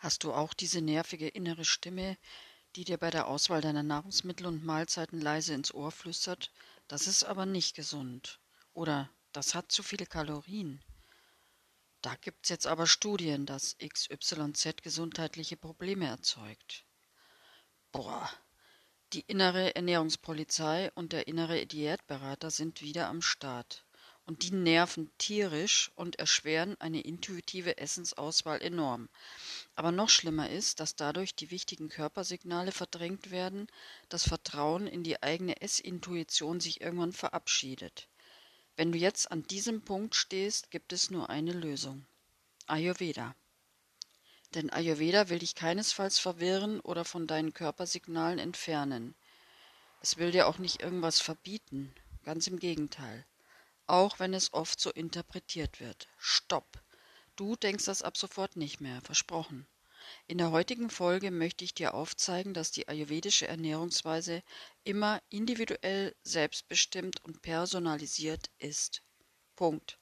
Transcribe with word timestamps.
Hast 0.00 0.24
du 0.24 0.32
auch 0.32 0.54
diese 0.54 0.80
nervige 0.80 1.28
innere 1.28 1.66
Stimme, 1.66 2.16
die 2.74 2.84
dir 2.84 2.96
bei 2.96 3.10
der 3.10 3.26
Auswahl 3.26 3.60
deiner 3.60 3.82
Nahrungsmittel 3.82 4.46
und 4.46 4.64
Mahlzeiten 4.64 5.20
leise 5.20 5.52
ins 5.52 5.74
Ohr 5.74 5.92
flüstert, 5.92 6.50
das 6.88 7.06
ist 7.06 7.22
aber 7.22 7.44
nicht 7.44 7.76
gesund 7.76 8.40
oder 8.72 9.10
das 9.32 9.54
hat 9.54 9.70
zu 9.70 9.82
viele 9.82 10.06
Kalorien? 10.06 10.82
Da 12.00 12.14
gibt's 12.14 12.48
jetzt 12.48 12.66
aber 12.66 12.86
Studien, 12.86 13.44
dass 13.44 13.76
XYZ 13.76 14.82
gesundheitliche 14.82 15.58
Probleme 15.58 16.06
erzeugt. 16.06 16.86
Boah, 17.92 18.30
die 19.12 19.20
innere 19.26 19.76
Ernährungspolizei 19.76 20.90
und 20.94 21.12
der 21.12 21.28
innere 21.28 21.66
Diätberater 21.66 22.50
sind 22.50 22.80
wieder 22.80 23.08
am 23.08 23.20
Start 23.20 23.84
und 24.30 24.44
die 24.44 24.52
nerven 24.52 25.10
tierisch 25.18 25.90
und 25.96 26.20
erschweren 26.20 26.80
eine 26.80 27.00
intuitive 27.00 27.78
Essensauswahl 27.78 28.62
enorm. 28.62 29.08
Aber 29.74 29.90
noch 29.90 30.08
schlimmer 30.08 30.48
ist, 30.48 30.78
dass 30.78 30.94
dadurch 30.94 31.34
die 31.34 31.50
wichtigen 31.50 31.88
Körpersignale 31.88 32.70
verdrängt 32.70 33.32
werden, 33.32 33.66
das 34.08 34.28
Vertrauen 34.28 34.86
in 34.86 35.02
die 35.02 35.20
eigene 35.20 35.60
Essintuition 35.60 36.60
sich 36.60 36.80
irgendwann 36.80 37.12
verabschiedet. 37.12 38.06
Wenn 38.76 38.92
du 38.92 38.98
jetzt 38.98 39.32
an 39.32 39.42
diesem 39.42 39.82
Punkt 39.82 40.14
stehst, 40.14 40.70
gibt 40.70 40.92
es 40.92 41.10
nur 41.10 41.28
eine 41.28 41.52
Lösung. 41.52 42.06
Ayurveda. 42.68 43.34
Denn 44.54 44.70
Ayurveda 44.70 45.28
will 45.28 45.40
dich 45.40 45.56
keinesfalls 45.56 46.20
verwirren 46.20 46.78
oder 46.78 47.04
von 47.04 47.26
deinen 47.26 47.52
Körpersignalen 47.52 48.38
entfernen. 48.38 49.16
Es 50.02 50.18
will 50.18 50.30
dir 50.30 50.46
auch 50.46 50.58
nicht 50.58 50.80
irgendwas 50.80 51.20
verbieten, 51.20 51.92
ganz 52.22 52.46
im 52.46 52.60
Gegenteil 52.60 53.26
auch 53.90 54.18
wenn 54.20 54.34
es 54.34 54.52
oft 54.52 54.80
so 54.80 54.90
interpretiert 54.90 55.80
wird. 55.80 56.08
Stopp! 56.16 56.82
Du 57.36 57.56
denkst 57.56 57.86
das 57.86 58.02
ab 58.02 58.16
sofort 58.16 58.56
nicht 58.56 58.80
mehr, 58.80 59.00
versprochen. 59.00 59.66
In 60.26 60.38
der 60.38 60.50
heutigen 60.50 60.90
Folge 60.90 61.30
möchte 61.30 61.64
ich 61.64 61.74
dir 61.74 61.94
aufzeigen, 61.94 62.54
dass 62.54 62.70
die 62.70 62.88
ayurvedische 62.88 63.48
Ernährungsweise 63.48 64.42
immer 64.84 65.20
individuell, 65.28 66.14
selbstbestimmt 66.22 67.24
und 67.24 67.42
personalisiert 67.42 68.50
ist. 68.58 69.02
Punkt. 69.56 69.98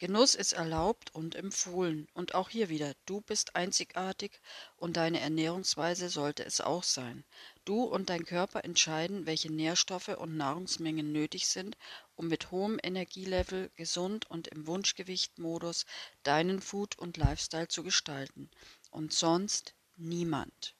Genuss 0.00 0.34
ist 0.34 0.52
erlaubt 0.52 1.14
und 1.14 1.36
empfohlen. 1.36 2.08
Und 2.14 2.34
auch 2.34 2.48
hier 2.50 2.68
wieder, 2.68 2.94
du 3.06 3.20
bist 3.20 3.54
einzigartig 3.54 4.40
und 4.76 4.96
deine 4.96 5.20
Ernährungsweise 5.20 6.08
sollte 6.08 6.44
es 6.44 6.60
auch 6.60 6.82
sein. 6.82 7.24
Du 7.64 7.84
und 7.84 8.10
dein 8.10 8.26
Körper 8.26 8.62
entscheiden, 8.62 9.24
welche 9.24 9.50
Nährstoffe 9.50 10.08
und 10.08 10.36
Nahrungsmengen 10.36 11.12
nötig 11.12 11.46
sind, 11.46 11.78
um 12.14 12.28
mit 12.28 12.50
hohem 12.50 12.78
Energielevel, 12.82 13.70
gesund 13.74 14.30
und 14.30 14.48
im 14.48 14.66
Wunschgewichtmodus 14.66 15.86
deinen 16.24 16.60
Food- 16.60 16.98
und 16.98 17.16
Lifestyle 17.16 17.68
zu 17.68 17.82
gestalten. 17.82 18.50
Und 18.90 19.14
sonst 19.14 19.74
niemand. 19.96 20.74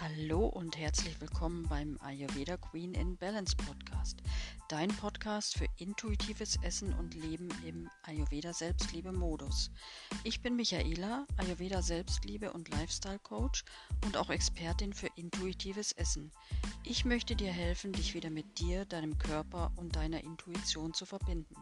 Hallo 0.00 0.46
und 0.46 0.76
herzlich 0.76 1.20
willkommen 1.20 1.66
beim 1.68 1.98
Ayurveda 2.00 2.58
Queen 2.58 2.94
in 2.94 3.16
Balance 3.16 3.56
Podcast. 3.56 4.20
Dein 4.68 4.88
Podcast 4.88 5.56
für 5.56 5.66
intuitives 5.78 6.58
Essen 6.62 6.92
und 6.92 7.14
Leben 7.14 7.48
im 7.66 7.88
Ayurveda 8.02 8.52
Selbstliebe 8.52 9.12
Modus. 9.12 9.70
Ich 10.24 10.42
bin 10.42 10.56
Michaela, 10.56 11.26
Ayurveda 11.38 11.80
Selbstliebe 11.80 12.52
und 12.52 12.68
Lifestyle 12.68 13.18
Coach 13.18 13.64
und 14.04 14.18
auch 14.18 14.28
Expertin 14.28 14.92
für 14.92 15.08
intuitives 15.16 15.92
Essen. 15.92 16.30
Ich 16.84 17.06
möchte 17.06 17.34
dir 17.34 17.50
helfen, 17.50 17.92
dich 17.92 18.12
wieder 18.12 18.28
mit 18.28 18.58
dir, 18.58 18.84
deinem 18.84 19.16
Körper 19.16 19.72
und 19.76 19.96
deiner 19.96 20.22
Intuition 20.22 20.92
zu 20.92 21.06
verbinden 21.06 21.56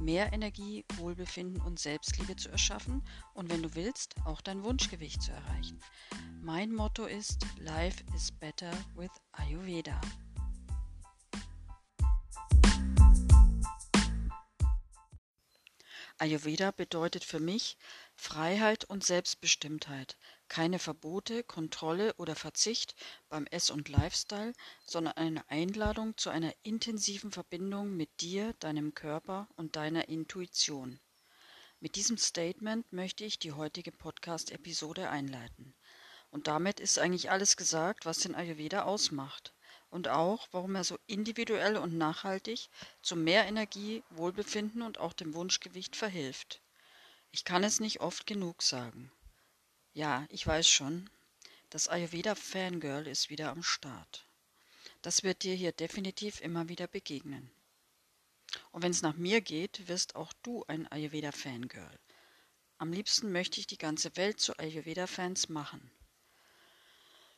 mehr 0.00 0.32
Energie, 0.32 0.84
Wohlbefinden 0.96 1.60
und 1.62 1.78
Selbstliebe 1.78 2.34
zu 2.34 2.48
erschaffen 2.48 3.02
und 3.34 3.50
wenn 3.50 3.62
du 3.62 3.74
willst, 3.74 4.16
auch 4.24 4.40
dein 4.40 4.64
Wunschgewicht 4.64 5.22
zu 5.22 5.30
erreichen. 5.30 5.78
Mein 6.40 6.72
Motto 6.72 7.04
ist 7.04 7.46
Life 7.60 8.02
is 8.14 8.32
better 8.32 8.72
with 8.96 9.10
Ayurveda. 9.32 10.00
Ayurveda 16.22 16.70
bedeutet 16.70 17.24
für 17.24 17.40
mich 17.40 17.76
Freiheit 18.14 18.84
und 18.84 19.02
Selbstbestimmtheit, 19.02 20.16
keine 20.46 20.78
Verbote, 20.78 21.42
Kontrolle 21.42 22.14
oder 22.14 22.36
Verzicht 22.36 22.94
beim 23.28 23.44
Ess- 23.46 23.70
und 23.70 23.88
Lifestyle, 23.88 24.52
sondern 24.86 25.14
eine 25.14 25.50
Einladung 25.50 26.16
zu 26.16 26.30
einer 26.30 26.54
intensiven 26.62 27.32
Verbindung 27.32 27.96
mit 27.96 28.20
dir, 28.20 28.52
deinem 28.60 28.94
Körper 28.94 29.48
und 29.56 29.74
deiner 29.74 30.06
Intuition. 30.08 31.00
Mit 31.80 31.96
diesem 31.96 32.18
Statement 32.18 32.92
möchte 32.92 33.24
ich 33.24 33.40
die 33.40 33.50
heutige 33.50 33.90
Podcast-Episode 33.90 35.10
einleiten. 35.10 35.74
Und 36.30 36.46
damit 36.46 36.78
ist 36.78 37.00
eigentlich 37.00 37.32
alles 37.32 37.56
gesagt, 37.56 38.06
was 38.06 38.18
den 38.18 38.36
Ayurveda 38.36 38.84
ausmacht 38.84 39.52
und 39.92 40.08
auch, 40.08 40.48
warum 40.52 40.74
er 40.74 40.84
so 40.84 40.98
individuell 41.06 41.76
und 41.76 41.98
nachhaltig 41.98 42.70
zu 43.02 43.14
mehr 43.14 43.46
Energie, 43.46 44.02
Wohlbefinden 44.08 44.80
und 44.80 44.96
auch 44.96 45.12
dem 45.12 45.34
Wunschgewicht 45.34 45.96
verhilft. 45.96 46.62
Ich 47.30 47.44
kann 47.44 47.62
es 47.62 47.78
nicht 47.78 48.00
oft 48.00 48.26
genug 48.26 48.62
sagen. 48.62 49.12
Ja, 49.92 50.24
ich 50.30 50.46
weiß 50.46 50.66
schon, 50.66 51.10
das 51.68 51.88
Ayurveda 51.88 52.34
Fangirl 52.34 53.06
ist 53.06 53.28
wieder 53.28 53.50
am 53.50 53.62
Start. 53.62 54.24
Das 55.02 55.24
wird 55.24 55.42
dir 55.42 55.54
hier 55.54 55.72
definitiv 55.72 56.40
immer 56.40 56.70
wieder 56.70 56.86
begegnen. 56.86 57.50
Und 58.70 58.82
wenn 58.82 58.92
es 58.92 59.02
nach 59.02 59.16
mir 59.16 59.42
geht, 59.42 59.88
wirst 59.88 60.16
auch 60.16 60.32
du 60.42 60.64
ein 60.68 60.90
Ayurveda 60.90 61.32
Fangirl. 61.32 61.98
Am 62.78 62.94
liebsten 62.94 63.30
möchte 63.30 63.60
ich 63.60 63.66
die 63.66 63.78
ganze 63.78 64.16
Welt 64.16 64.40
zu 64.40 64.58
Ayurveda 64.58 65.06
Fans 65.06 65.50
machen. 65.50 65.90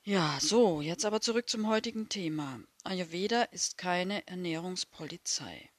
Ja, 0.07 0.39
so, 0.39 0.83
jetzt 0.83 1.07
aber 1.07 1.23
zurück 1.23 1.49
zum 1.49 1.67
heutigen 1.67 2.11
Thema. 2.11 2.61
Ayurveda 2.83 3.45
ist 3.45 3.79
keine 3.79 4.27
Ernährungspolizei. 4.27 5.71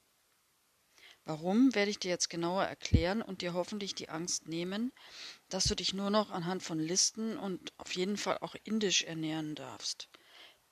Warum, 1.26 1.76
werde 1.76 1.92
ich 1.92 2.00
dir 2.00 2.10
jetzt 2.10 2.32
genauer 2.32 2.64
erklären 2.64 3.22
und 3.22 3.44
dir 3.44 3.54
hoffentlich 3.54 3.94
die 3.94 4.10
Angst 4.10 4.48
nehmen, 4.48 4.92
dass 5.50 5.66
du 5.66 5.76
dich 5.76 5.94
nur 5.94 6.10
noch 6.10 6.32
anhand 6.32 6.64
von 6.64 6.80
Listen 6.80 7.38
und 7.38 7.72
auf 7.78 7.92
jeden 7.96 8.18
Fall 8.18 8.40
auch 8.40 8.56
indisch 8.64 9.04
ernähren 9.04 9.54
darfst. 9.54 10.10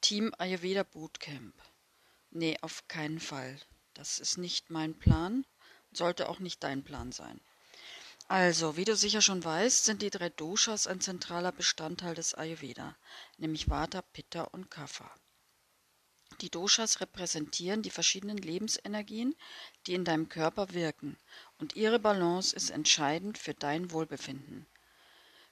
Team 0.01 0.33
Ayurveda 0.39 0.81
Bootcamp. 0.81 1.53
Nee, 2.31 2.57
auf 2.61 2.87
keinen 2.87 3.19
Fall. 3.19 3.59
Das 3.93 4.17
ist 4.17 4.39
nicht 4.39 4.71
mein 4.71 4.97
Plan, 4.97 5.45
sollte 5.91 6.27
auch 6.27 6.39
nicht 6.39 6.63
dein 6.63 6.83
Plan 6.83 7.11
sein. 7.11 7.39
Also, 8.33 8.77
wie 8.77 8.83
du 8.83 8.95
sicher 8.95 9.21
schon 9.21 9.43
weißt, 9.43 9.85
sind 9.85 10.01
die 10.01 10.09
drei 10.09 10.29
Doshas 10.29 10.87
ein 10.87 10.99
zentraler 10.99 11.51
Bestandteil 11.51 12.15
des 12.15 12.33
Ayurveda, 12.33 12.95
nämlich 13.37 13.69
Vata, 13.69 14.01
Pitta 14.01 14.41
und 14.45 14.71
Kapha. 14.71 15.13
Die 16.41 16.49
Doshas 16.49 16.99
repräsentieren 16.99 17.83
die 17.83 17.91
verschiedenen 17.91 18.37
Lebensenergien, 18.37 19.35
die 19.85 19.93
in 19.93 20.03
deinem 20.03 20.29
Körper 20.29 20.73
wirken, 20.73 21.15
und 21.59 21.75
ihre 21.75 21.99
Balance 21.99 22.55
ist 22.55 22.71
entscheidend 22.71 23.37
für 23.37 23.53
dein 23.53 23.91
Wohlbefinden. 23.91 24.65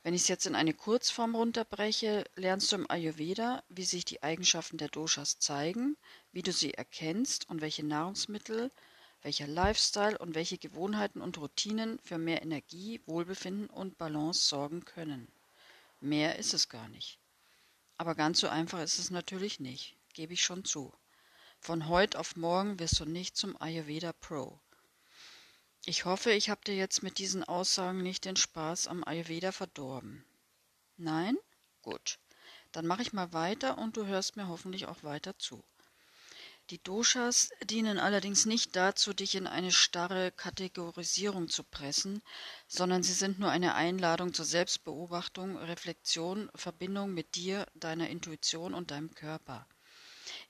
Wenn 0.01 0.15
ich 0.15 0.23
es 0.23 0.27
jetzt 0.27 0.47
in 0.47 0.55
eine 0.55 0.73
Kurzform 0.73 1.35
runterbreche, 1.35 2.23
lernst 2.33 2.71
du 2.71 2.77
im 2.77 2.89
Ayurveda, 2.89 3.63
wie 3.69 3.85
sich 3.85 4.05
die 4.05 4.23
Eigenschaften 4.23 4.79
der 4.79 4.89
Doshas 4.89 5.37
zeigen, 5.37 5.97
wie 6.31 6.41
du 6.41 6.51
sie 6.51 6.73
erkennst 6.73 7.47
und 7.47 7.61
welche 7.61 7.85
Nahrungsmittel, 7.85 8.71
welcher 9.21 9.47
Lifestyle 9.47 10.17
und 10.17 10.35
welche 10.35 10.57
Gewohnheiten 10.57 11.21
und 11.21 11.37
Routinen 11.37 11.99
für 11.99 12.17
mehr 12.17 12.41
Energie, 12.41 13.01
Wohlbefinden 13.05 13.69
und 13.69 13.97
Balance 13.97 14.47
sorgen 14.47 14.85
können. 14.85 15.31
Mehr 15.99 16.39
ist 16.39 16.53
es 16.53 16.69
gar 16.69 16.87
nicht. 16.89 17.19
Aber 17.97 18.15
ganz 18.15 18.39
so 18.39 18.47
einfach 18.47 18.81
ist 18.81 18.97
es 18.97 19.11
natürlich 19.11 19.59
nicht, 19.59 19.95
gebe 20.13 20.33
ich 20.33 20.43
schon 20.43 20.65
zu. 20.65 20.91
Von 21.59 21.87
heute 21.87 22.19
auf 22.19 22.35
morgen 22.35 22.79
wirst 22.79 22.99
du 22.99 23.05
nicht 23.05 23.37
zum 23.37 23.59
Ayurveda 23.61 24.13
Pro. 24.13 24.59
Ich 25.85 26.05
hoffe, 26.05 26.31
ich 26.31 26.49
habe 26.49 26.61
dir 26.63 26.75
jetzt 26.75 27.03
mit 27.03 27.19
diesen 27.19 27.43
Aussagen 27.43 28.01
nicht 28.01 28.25
den 28.25 28.35
Spaß 28.35 28.87
am 28.87 29.03
Ayurveda 29.03 29.51
verdorben. 29.51 30.25
Nein? 30.97 31.37
Gut. 31.81 32.17
Dann 32.71 32.87
mache 32.87 33.01
ich 33.01 33.13
mal 33.13 33.33
weiter 33.33 33.77
und 33.77 33.97
du 33.97 34.05
hörst 34.05 34.37
mir 34.37 34.47
hoffentlich 34.47 34.85
auch 34.85 35.03
weiter 35.03 35.37
zu. 35.37 35.63
Die 36.71 36.81
Doshas 36.81 37.49
dienen 37.65 37.99
allerdings 37.99 38.45
nicht 38.45 38.77
dazu, 38.77 39.11
dich 39.13 39.35
in 39.35 39.45
eine 39.45 39.73
starre 39.73 40.31
Kategorisierung 40.31 41.49
zu 41.49 41.65
pressen, 41.65 42.21
sondern 42.65 43.03
sie 43.03 43.11
sind 43.11 43.39
nur 43.39 43.49
eine 43.49 43.75
Einladung 43.75 44.33
zur 44.33 44.45
Selbstbeobachtung, 44.45 45.57
Reflexion, 45.57 46.49
Verbindung 46.55 47.13
mit 47.13 47.35
dir, 47.35 47.67
deiner 47.73 48.09
Intuition 48.09 48.73
und 48.73 48.89
deinem 48.89 49.13
Körper. 49.13 49.67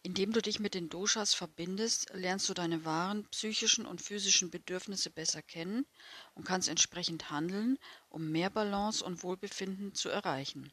Indem 0.04 0.32
du 0.32 0.44
dich 0.44 0.60
mit 0.60 0.76
den 0.76 0.90
Doshas 0.90 1.34
verbindest, 1.34 2.12
lernst 2.14 2.48
du 2.50 2.54
deine 2.54 2.86
wahren 2.86 3.26
psychischen 3.32 3.88
und 3.88 4.00
physischen 4.00 4.52
Bedürfnisse 4.52 5.10
besser 5.10 5.42
kennen 5.42 5.88
und 6.36 6.46
kannst 6.46 6.70
entsprechend 6.70 7.32
handeln, 7.32 7.80
um 8.10 8.30
mehr 8.30 8.52
Balance 8.52 9.04
und 9.04 9.24
Wohlbefinden 9.24 9.96
zu 9.96 10.10
erreichen. 10.10 10.72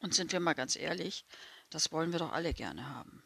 Und 0.00 0.14
sind 0.14 0.32
wir 0.32 0.40
mal 0.40 0.54
ganz 0.54 0.74
ehrlich, 0.74 1.24
das 1.70 1.92
wollen 1.92 2.10
wir 2.10 2.18
doch 2.18 2.32
alle 2.32 2.52
gerne 2.54 2.88
haben. 2.88 3.22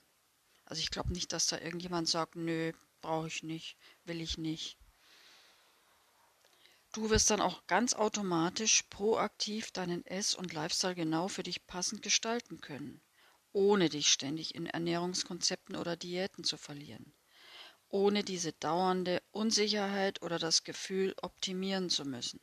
Also 0.72 0.80
ich 0.80 0.90
glaube 0.90 1.12
nicht, 1.12 1.34
dass 1.34 1.48
da 1.48 1.58
irgendjemand 1.58 2.08
sagt, 2.08 2.34
nö, 2.34 2.72
brauche 3.02 3.26
ich 3.26 3.42
nicht, 3.42 3.76
will 4.04 4.22
ich 4.22 4.38
nicht. 4.38 4.78
Du 6.94 7.10
wirst 7.10 7.28
dann 7.28 7.42
auch 7.42 7.66
ganz 7.66 7.92
automatisch 7.92 8.84
proaktiv 8.84 9.70
deinen 9.72 10.02
Ess- 10.06 10.34
und 10.34 10.54
Lifestyle 10.54 10.94
genau 10.94 11.28
für 11.28 11.42
dich 11.42 11.66
passend 11.66 12.00
gestalten 12.00 12.62
können, 12.62 13.02
ohne 13.52 13.90
dich 13.90 14.08
ständig 14.08 14.54
in 14.54 14.64
Ernährungskonzepten 14.64 15.76
oder 15.76 15.94
Diäten 15.94 16.42
zu 16.42 16.56
verlieren, 16.56 17.12
ohne 17.90 18.24
diese 18.24 18.54
dauernde 18.54 19.22
Unsicherheit 19.30 20.22
oder 20.22 20.38
das 20.38 20.64
Gefühl, 20.64 21.14
optimieren 21.20 21.90
zu 21.90 22.06
müssen. 22.06 22.40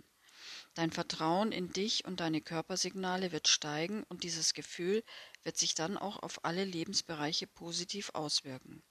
Dein 0.76 0.92
Vertrauen 0.92 1.52
in 1.52 1.74
dich 1.74 2.06
und 2.06 2.20
deine 2.20 2.42
Körpersignale 2.42 3.32
wird 3.32 3.48
steigen 3.48 4.04
und 4.04 4.24
dieses 4.24 4.54
Gefühl 4.54 5.04
wird 5.44 5.58
sich 5.58 5.74
dann 5.76 5.98
auch 5.98 6.22
auf 6.22 6.46
alle 6.46 6.64
Lebensbereiche 6.64 7.48
positiv 7.48 8.12
auswirken. 8.14 8.84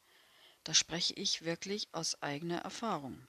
Da 0.65 0.75
spreche 0.75 1.15
ich 1.15 1.45
wirklich 1.45 1.89
aus 1.93 2.21
eigener 2.23 2.59
Erfahrung. 2.59 3.27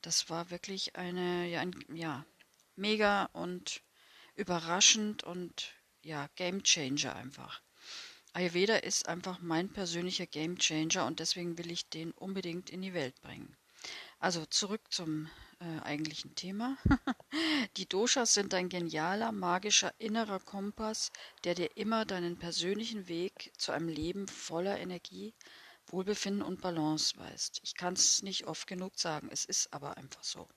Das 0.00 0.30
war 0.30 0.50
wirklich 0.50 0.96
eine, 0.96 1.46
ja, 1.48 1.60
ein, 1.60 1.74
ja, 1.92 2.24
mega 2.76 3.26
und 3.32 3.82
überraschend 4.34 5.24
und 5.24 5.74
ja, 6.02 6.28
Game 6.36 6.62
Changer 6.62 7.16
einfach. 7.16 7.60
Ayurveda 8.32 8.76
ist 8.76 9.08
einfach 9.08 9.38
mein 9.40 9.72
persönlicher 9.72 10.26
Game 10.26 10.58
Changer 10.58 11.06
und 11.06 11.20
deswegen 11.20 11.56
will 11.56 11.70
ich 11.70 11.88
den 11.88 12.12
unbedingt 12.12 12.70
in 12.70 12.82
die 12.82 12.94
Welt 12.94 13.20
bringen. 13.20 13.56
Also 14.18 14.44
zurück 14.46 14.82
zum 14.90 15.30
eigentlichen 15.84 16.34
Thema. 16.34 16.76
die 17.76 17.88
Doshas 17.88 18.34
sind 18.34 18.54
ein 18.54 18.68
genialer, 18.68 19.32
magischer 19.32 19.92
innerer 19.98 20.40
Kompass, 20.40 21.10
der 21.44 21.54
dir 21.54 21.76
immer 21.76 22.04
deinen 22.04 22.38
persönlichen 22.38 23.08
Weg 23.08 23.52
zu 23.56 23.72
einem 23.72 23.88
Leben 23.88 24.28
voller 24.28 24.78
Energie, 24.78 25.34
Wohlbefinden 25.86 26.42
und 26.42 26.60
Balance 26.60 27.16
weist. 27.18 27.60
Ich 27.62 27.74
kann 27.74 27.94
es 27.94 28.22
nicht 28.22 28.46
oft 28.46 28.66
genug 28.66 28.98
sagen, 28.98 29.28
es 29.30 29.44
ist 29.44 29.72
aber 29.72 29.96
einfach 29.96 30.24
so. 30.24 30.48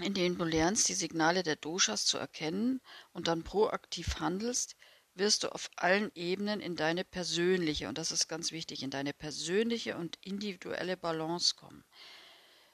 In 0.00 0.14
denen 0.14 0.38
du 0.38 0.44
lernst, 0.44 0.88
die 0.88 0.94
Signale 0.94 1.42
der 1.42 1.56
Doshas 1.56 2.06
zu 2.06 2.16
erkennen 2.16 2.80
und 3.12 3.28
dann 3.28 3.42
proaktiv 3.42 4.20
handelst, 4.20 4.76
wirst 5.14 5.42
du 5.42 5.52
auf 5.52 5.70
allen 5.76 6.10
Ebenen 6.14 6.60
in 6.60 6.76
deine 6.76 7.04
persönliche, 7.04 7.88
und 7.88 7.98
das 7.98 8.12
ist 8.12 8.28
ganz 8.28 8.52
wichtig, 8.52 8.82
in 8.82 8.90
deine 8.90 9.12
persönliche 9.12 9.96
und 9.96 10.18
individuelle 10.22 10.96
Balance 10.96 11.54
kommen. 11.56 11.84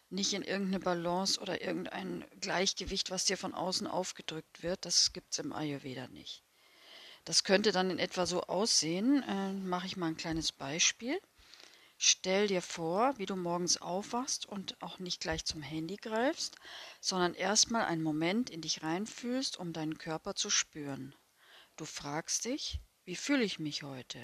Nicht 0.09 0.33
in 0.33 0.43
irgendeine 0.43 0.81
Balance 0.81 1.41
oder 1.41 1.61
irgendein 1.61 2.25
Gleichgewicht, 2.41 3.11
was 3.11 3.25
dir 3.25 3.37
von 3.37 3.55
außen 3.55 3.87
aufgedrückt 3.87 4.63
wird, 4.63 4.85
das 4.85 5.13
gibt 5.13 5.33
es 5.33 5.39
im 5.41 5.53
Ayurveda 5.53 6.09
nicht. 6.09 6.45
Das 7.25 7.43
könnte 7.43 7.73
dann 7.73 7.91
in 7.91 7.99
etwa 7.99 8.25
so 8.25 8.43
aussehen. 8.43 9.25
Äh, 9.25 9.53
Mache 9.53 9.87
ich 9.87 9.97
mal 9.97 10.07
ein 10.07 10.17
kleines 10.17 10.53
Beispiel. 10.53 11.21
Stell 11.99 12.47
dir 12.47 12.63
vor, 12.63 13.19
wie 13.19 13.27
du 13.27 13.35
morgens 13.35 13.81
aufwachst 13.81 14.47
und 14.47 14.81
auch 14.81 14.99
nicht 15.01 15.21
gleich 15.21 15.45
zum 15.45 15.61
Handy 15.63 15.97
greifst, 15.97 16.57
sondern 17.01 17.35
erstmal 17.35 17.87
einen 17.87 18.03
Moment 18.03 18.49
in 18.51 18.61
dich 18.61 18.83
reinfühlst, 18.83 19.57
um 19.57 19.73
deinen 19.73 19.99
Körper 19.99 20.35
zu 20.35 20.51
spüren. 20.51 21.17
Du 21.77 21.85
fragst 21.85 22.45
dich, 22.45 22.81
wie 23.05 23.17
fühle 23.17 23.45
ich 23.45 23.59
mich 23.59 23.83
heute? 23.83 24.21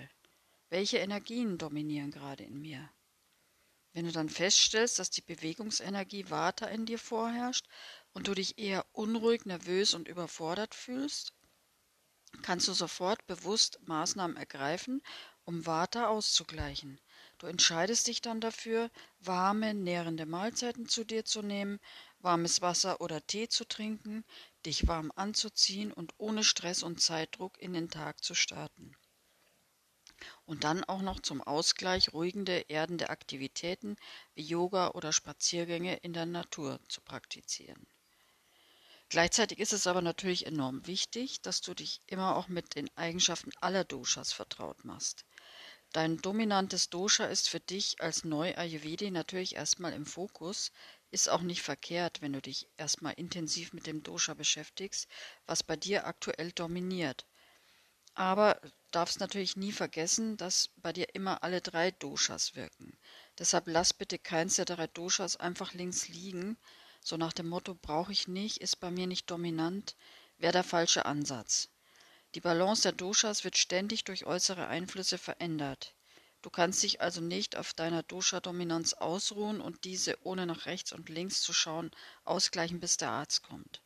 Welche 0.69 0.99
Energien 0.99 1.59
dominieren 1.59 2.11
gerade 2.11 2.45
in 2.45 2.61
mir? 2.61 2.89
Wenn 3.93 4.07
du 4.07 4.13
dann 4.13 4.31
feststellst, 4.31 4.99
dass 4.99 5.11
die 5.11 5.21
Bewegungsenergie 5.21 6.31
Vata 6.31 6.67
in 6.67 6.87
dir 6.87 6.99
vorherrscht 6.99 7.67
und 8.13 8.27
du 8.27 8.35
dich 8.35 8.59
eher 8.59 8.87
unruhig, 8.93 9.45
nervös 9.45 9.93
und 9.93 10.09
überfordert 10.09 10.75
fühlst, 10.75 11.35
kannst 12.41 12.69
du 12.69 12.73
sofort 12.73 13.27
bewusst 13.27 13.79
Maßnahmen 13.87 14.39
ergreifen, 14.39 15.03
um 15.45 15.67
Vata 15.67 16.09
auszugleichen. 16.09 17.01
Du 17.37 17.47
entscheidest 17.47 18.07
dich 18.07 18.23
dann 18.23 18.41
dafür, 18.41 18.91
warme, 19.21 19.75
nährende 19.75 20.25
Mahlzeiten 20.25 20.89
zu 20.89 21.05
dir 21.05 21.27
zu 21.27 21.43
nehmen, 21.43 21.79
warmes 22.21 22.63
Wasser 22.63 23.01
oder 23.03 23.27
Tee 23.27 23.49
zu 23.49 23.67
trinken, 23.67 24.25
dich 24.65 24.87
warm 24.87 25.13
anzuziehen 25.17 25.93
und 25.93 26.15
ohne 26.17 26.45
Stress 26.45 26.83
und 26.83 27.01
Zeitdruck 27.01 27.59
in 27.59 27.75
den 27.75 27.91
Tag 27.91 28.25
zu 28.25 28.35
starten. 28.35 28.97
Und 30.45 30.65
dann 30.65 30.85
auch 30.85 31.03
noch 31.03 31.21
zum 31.21 31.43
Ausgleich 31.43 32.13
ruhigende, 32.13 32.65
erdende 32.69 33.11
Aktivitäten 33.11 33.97
wie 34.35 34.43
Yoga 34.43 34.91
oder 34.93 35.13
Spaziergänge 35.13 35.97
in 35.97 36.13
der 36.13 36.27
Natur 36.27 36.81
zu 36.89 37.01
praktizieren. 37.01 37.87
Gleichzeitig 39.09 39.59
ist 39.59 39.75
es 39.75 39.87
aber 39.87 40.01
natürlich 40.01 40.47
enorm 40.47 40.87
wichtig, 40.87 41.43
dass 41.43 41.61
du 41.61 41.75
dich 41.75 42.01
immer 42.07 42.35
auch 42.35 42.49
mit 42.49 42.75
den 42.75 42.89
Eigenschaften 42.97 43.53
aller 43.61 43.85
Doshas 43.85 44.33
vertraut 44.33 44.85
machst. 44.85 45.27
Dein 45.93 46.17
dominantes 46.17 46.89
Dosha 46.89 47.27
ist 47.27 47.51
für 47.51 47.61
dich 47.61 48.01
als 48.01 48.25
Neu-Ayurvedi 48.25 49.11
natürlich 49.11 49.57
erstmal 49.57 49.93
im 49.93 50.07
Fokus, 50.07 50.73
ist 51.11 51.29
auch 51.29 51.43
nicht 51.43 51.61
verkehrt, 51.61 52.23
wenn 52.23 52.33
du 52.33 52.41
dich 52.41 52.67
erstmal 52.79 53.13
intensiv 53.13 53.75
mit 53.75 53.87
dem 53.87 54.03
Dosha 54.03 54.33
beschäftigst, 54.33 55.07
was 55.45 55.63
bei 55.63 55.77
dir 55.77 56.07
aktuell 56.07 56.51
dominiert. 56.53 57.27
Aber 58.15 58.61
darfst 58.91 59.21
natürlich 59.21 59.57
nie 59.57 59.73
vergessen, 59.73 60.37
dass 60.37 60.71
bei 60.77 60.93
dir 60.93 61.15
immer 61.15 61.43
alle 61.43 61.61
drei 61.61 61.91
Doshas 61.91 62.55
wirken. 62.55 62.97
Deshalb 63.39 63.67
lass 63.67 63.95
bitte 63.95 64.19
keins 64.19 64.57
der 64.57 64.67
drei 64.67 64.87
Doshas 64.87 65.37
einfach 65.37 65.73
links 65.73 66.09
liegen, 66.09 66.59
so 67.01 67.17
nach 67.17 67.33
dem 67.33 67.49
Motto 67.49 67.75
brauche 67.75 68.13
ich 68.13 68.29
nicht, 68.29 68.59
ist 68.59 68.77
bei 68.81 68.91
mir 68.91 69.07
nicht 69.07 69.31
dominant, 69.31 69.97
wäre 70.39 70.53
der 70.53 70.65
falsche 70.65 71.05
Ansatz. 71.05 71.69
Die 72.35 72.41
Balance 72.41 72.83
der 72.83 72.93
Doshas 72.93 73.45
wird 73.45 73.59
ständig 73.59 74.05
durch 74.05 74.25
äußere 74.25 74.67
Einflüsse 74.67 75.19
verändert. 75.19 75.95
Du 76.43 76.51
kannst 76.51 76.83
dich 76.83 77.01
also 77.01 77.21
nicht 77.21 77.57
auf 77.57 77.75
deiner 77.75 78.03
Dosha-Dominanz 78.03 78.95
ausruhen 78.95 79.61
und 79.61 79.85
diese, 79.85 80.17
ohne 80.25 80.47
nach 80.47 80.67
rechts 80.67 80.93
und 80.93 81.09
links 81.09 81.43
zu 81.43 81.53
schauen, 81.53 81.91
ausgleichen, 82.25 82.81
bis 82.81 82.97
der 82.97 83.11
Arzt 83.11 83.43
kommt. 83.43 83.82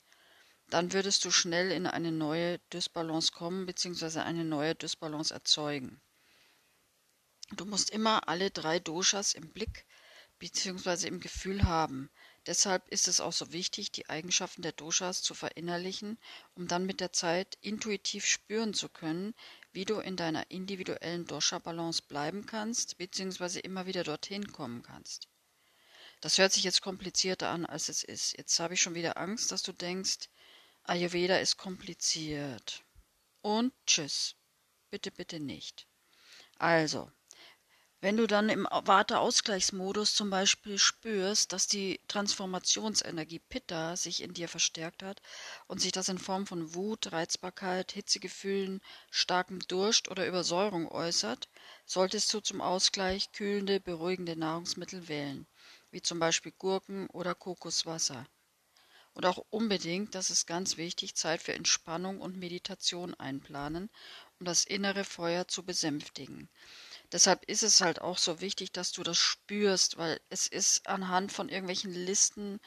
Dann 0.68 0.92
würdest 0.92 1.24
du 1.24 1.30
schnell 1.30 1.70
in 1.70 1.86
eine 1.86 2.10
neue 2.10 2.58
Dysbalance 2.72 3.32
kommen 3.32 3.66
bzw. 3.66 4.20
eine 4.20 4.44
neue 4.44 4.74
Dysbalance 4.74 5.32
erzeugen. 5.32 6.00
Du 7.52 7.64
musst 7.64 7.90
immer 7.90 8.28
alle 8.28 8.50
drei 8.50 8.80
Doshas 8.80 9.32
im 9.34 9.50
Blick 9.50 9.86
bzw. 10.40 11.06
im 11.06 11.20
Gefühl 11.20 11.62
haben. 11.62 12.10
Deshalb 12.46 12.88
ist 12.88 13.06
es 13.06 13.20
auch 13.20 13.32
so 13.32 13.52
wichtig, 13.52 13.92
die 13.92 14.08
Eigenschaften 14.08 14.62
der 14.62 14.72
Doshas 14.72 15.22
zu 15.22 15.34
verinnerlichen, 15.34 16.18
um 16.54 16.66
dann 16.66 16.84
mit 16.84 17.00
der 17.00 17.12
Zeit 17.12 17.58
intuitiv 17.60 18.26
spüren 18.26 18.74
zu 18.74 18.88
können, 18.88 19.34
wie 19.72 19.84
du 19.84 20.00
in 20.00 20.16
deiner 20.16 20.50
individuellen 20.50 21.26
Dosha-Balance 21.26 22.02
bleiben 22.08 22.46
kannst, 22.46 22.98
beziehungsweise 22.98 23.60
immer 23.60 23.86
wieder 23.86 24.02
dorthin 24.02 24.52
kommen 24.52 24.82
kannst. 24.82 25.28
Das 26.20 26.38
hört 26.38 26.52
sich 26.52 26.64
jetzt 26.64 26.82
komplizierter 26.82 27.50
an, 27.50 27.66
als 27.66 27.88
es 27.88 28.02
ist. 28.02 28.36
Jetzt 28.36 28.58
habe 28.58 28.74
ich 28.74 28.80
schon 28.80 28.94
wieder 28.94 29.16
Angst, 29.16 29.52
dass 29.52 29.62
du 29.62 29.72
denkst, 29.72 30.28
Ayurveda 30.88 31.38
ist 31.38 31.56
kompliziert. 31.56 32.84
Und 33.42 33.72
tschüss. 33.86 34.36
Bitte, 34.90 35.10
bitte 35.10 35.40
nicht. 35.40 35.86
Also, 36.58 37.10
wenn 38.00 38.16
du 38.16 38.26
dann 38.26 38.48
im 38.48 38.68
Warteausgleichsmodus 38.70 40.14
zum 40.14 40.30
Beispiel 40.30 40.78
spürst, 40.78 41.52
dass 41.52 41.66
die 41.66 42.00
Transformationsenergie 42.08 43.40
Pitta 43.40 43.96
sich 43.96 44.22
in 44.22 44.34
dir 44.34 44.48
verstärkt 44.48 45.02
hat 45.02 45.22
und 45.66 45.80
sich 45.80 45.92
das 45.92 46.08
in 46.08 46.18
Form 46.18 46.46
von 46.46 46.74
Wut, 46.74 47.12
Reizbarkeit, 47.12 47.92
Hitzegefühlen, 47.92 48.80
starkem 49.10 49.60
Durst 49.60 50.08
oder 50.08 50.26
Übersäuerung 50.26 50.88
äußert, 50.88 51.48
solltest 51.84 52.32
du 52.32 52.40
zum 52.40 52.60
Ausgleich 52.60 53.32
kühlende, 53.32 53.80
beruhigende 53.80 54.36
Nahrungsmittel 54.36 55.08
wählen, 55.08 55.46
wie 55.90 56.02
zum 56.02 56.18
Beispiel 56.18 56.52
Gurken 56.52 57.08
oder 57.08 57.34
Kokoswasser. 57.34 58.26
Und 59.16 59.24
auch 59.24 59.42
unbedingt, 59.48 60.14
das 60.14 60.28
ist 60.28 60.46
ganz 60.46 60.76
wichtig, 60.76 61.14
Zeit 61.14 61.40
für 61.40 61.54
Entspannung 61.54 62.20
und 62.20 62.36
Meditation 62.36 63.14
einplanen, 63.14 63.88
um 64.38 64.44
das 64.44 64.66
innere 64.66 65.04
Feuer 65.04 65.48
zu 65.48 65.62
besänftigen. 65.62 66.50
Deshalb 67.12 67.42
ist 67.46 67.62
es 67.62 67.80
halt 67.80 68.02
auch 68.02 68.18
so 68.18 68.42
wichtig, 68.42 68.72
dass 68.72 68.92
du 68.92 69.02
das 69.02 69.16
spürst, 69.16 69.96
weil 69.96 70.20
es 70.28 70.46
ist 70.46 70.86
anhand 70.86 71.32
von 71.32 71.48
irgendwelchen 71.48 71.94
Listen 71.94 72.60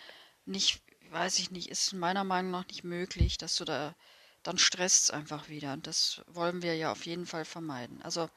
nicht, 0.45 0.81
weiß 1.11 1.37
ich 1.37 1.51
nicht, 1.51 1.69
ist 1.69 1.93
meiner 1.93 2.23
Meinung 2.23 2.49
nach 2.49 2.65
nicht 2.65 2.83
möglich, 2.83 3.37
dass 3.37 3.55
du 3.55 3.63
da, 3.63 3.95
dann 4.41 4.57
stresst 4.57 5.03
es 5.03 5.11
einfach 5.11 5.49
wieder. 5.49 5.73
Und 5.73 5.85
das 5.85 6.23
wollen 6.25 6.63
wir 6.63 6.75
ja 6.75 6.91
auf 6.91 7.05
jeden 7.05 7.27
Fall 7.27 7.45
vermeiden. 7.45 8.01
Also 8.01 8.27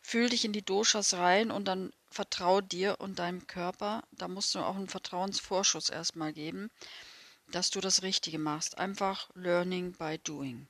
fühl 0.00 0.28
dich 0.28 0.44
in 0.44 0.52
die 0.52 0.64
Doshas 0.64 1.14
rein 1.14 1.52
und 1.52 1.66
dann 1.66 1.92
vertrau 2.10 2.60
dir 2.60 2.96
und 2.98 3.20
deinem 3.20 3.46
Körper. 3.46 4.02
Da 4.10 4.26
musst 4.26 4.52
du 4.56 4.58
auch 4.58 4.74
einen 4.74 4.88
Vertrauensvorschuss 4.88 5.90
erstmal 5.90 6.32
geben, 6.32 6.68
dass 7.52 7.70
du 7.70 7.80
das 7.80 8.02
Richtige 8.02 8.38
machst. 8.38 8.78
Einfach 8.78 9.30
Learning 9.34 9.92
by 9.92 10.18
Doing. 10.18 10.66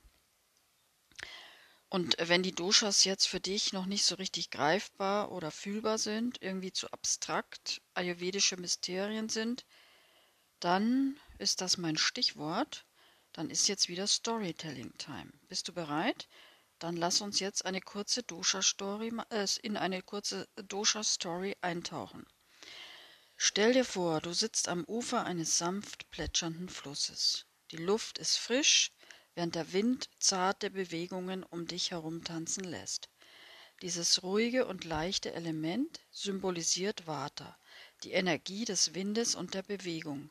Und 1.89 2.17
wenn 2.19 2.43
die 2.43 2.55
Doshas 2.55 3.05
jetzt 3.05 3.29
für 3.29 3.41
dich 3.41 3.73
noch 3.73 3.87
nicht 3.87 4.05
so 4.05 4.15
richtig 4.15 4.51
greifbar 4.51 5.31
oder 5.31 5.51
fühlbar 5.51 5.99
sind, 5.99 6.41
irgendwie 6.41 6.73
zu 6.73 6.91
abstrakt, 6.91 7.83
ayurvedische 7.95 8.57
Mysterien 8.57 9.29
sind, 9.29 9.67
dann 10.59 11.19
ist 11.39 11.61
das 11.61 11.77
mein 11.77 11.97
Stichwort. 11.97 12.87
Dann 13.33 13.51
ist 13.51 13.69
jetzt 13.69 13.89
wieder 13.89 14.07
Storytelling 14.07 14.93
Time. 14.97 15.33
Bist 15.49 15.69
du 15.69 15.73
bereit? 15.73 16.29
Dann 16.79 16.97
lass 16.97 17.21
uns 17.21 17.41
jetzt 17.41 17.65
eine 17.65 17.81
kurze 17.81 18.23
Dosha-Story 18.23 19.13
äh, 19.31 19.47
in 19.63 19.77
eine 19.77 20.03
kurze 20.03 20.49
Dosha-Story 20.57 21.57
eintauchen. 21.61 22.27
Stell 23.45 23.73
dir 23.73 23.85
vor, 23.85 24.21
du 24.21 24.33
sitzt 24.33 24.69
am 24.69 24.85
Ufer 24.85 25.25
eines 25.25 25.59
sanft 25.59 26.09
plätschernden 26.13 26.69
Flusses. 26.69 27.45
Die 27.73 27.77
Luft 27.77 28.19
ist 28.19 28.37
frisch, 28.37 28.93
während 29.35 29.57
der 29.57 29.73
Wind 29.73 30.09
zarte 30.21 30.71
Bewegungen 30.71 31.43
um 31.43 31.67
dich 31.67 31.91
herum 31.91 32.23
tanzen 32.23 32.63
lässt. 32.63 33.09
Dieses 33.83 34.23
ruhige 34.23 34.67
und 34.67 34.85
leichte 34.85 35.33
Element 35.33 35.99
symbolisiert 36.13 37.09
Vata, 37.09 37.59
die 38.05 38.13
Energie 38.13 38.65
des 38.65 38.95
Windes 38.95 39.35
und 39.35 39.55
der 39.55 39.65
Bewegung. 39.65 40.31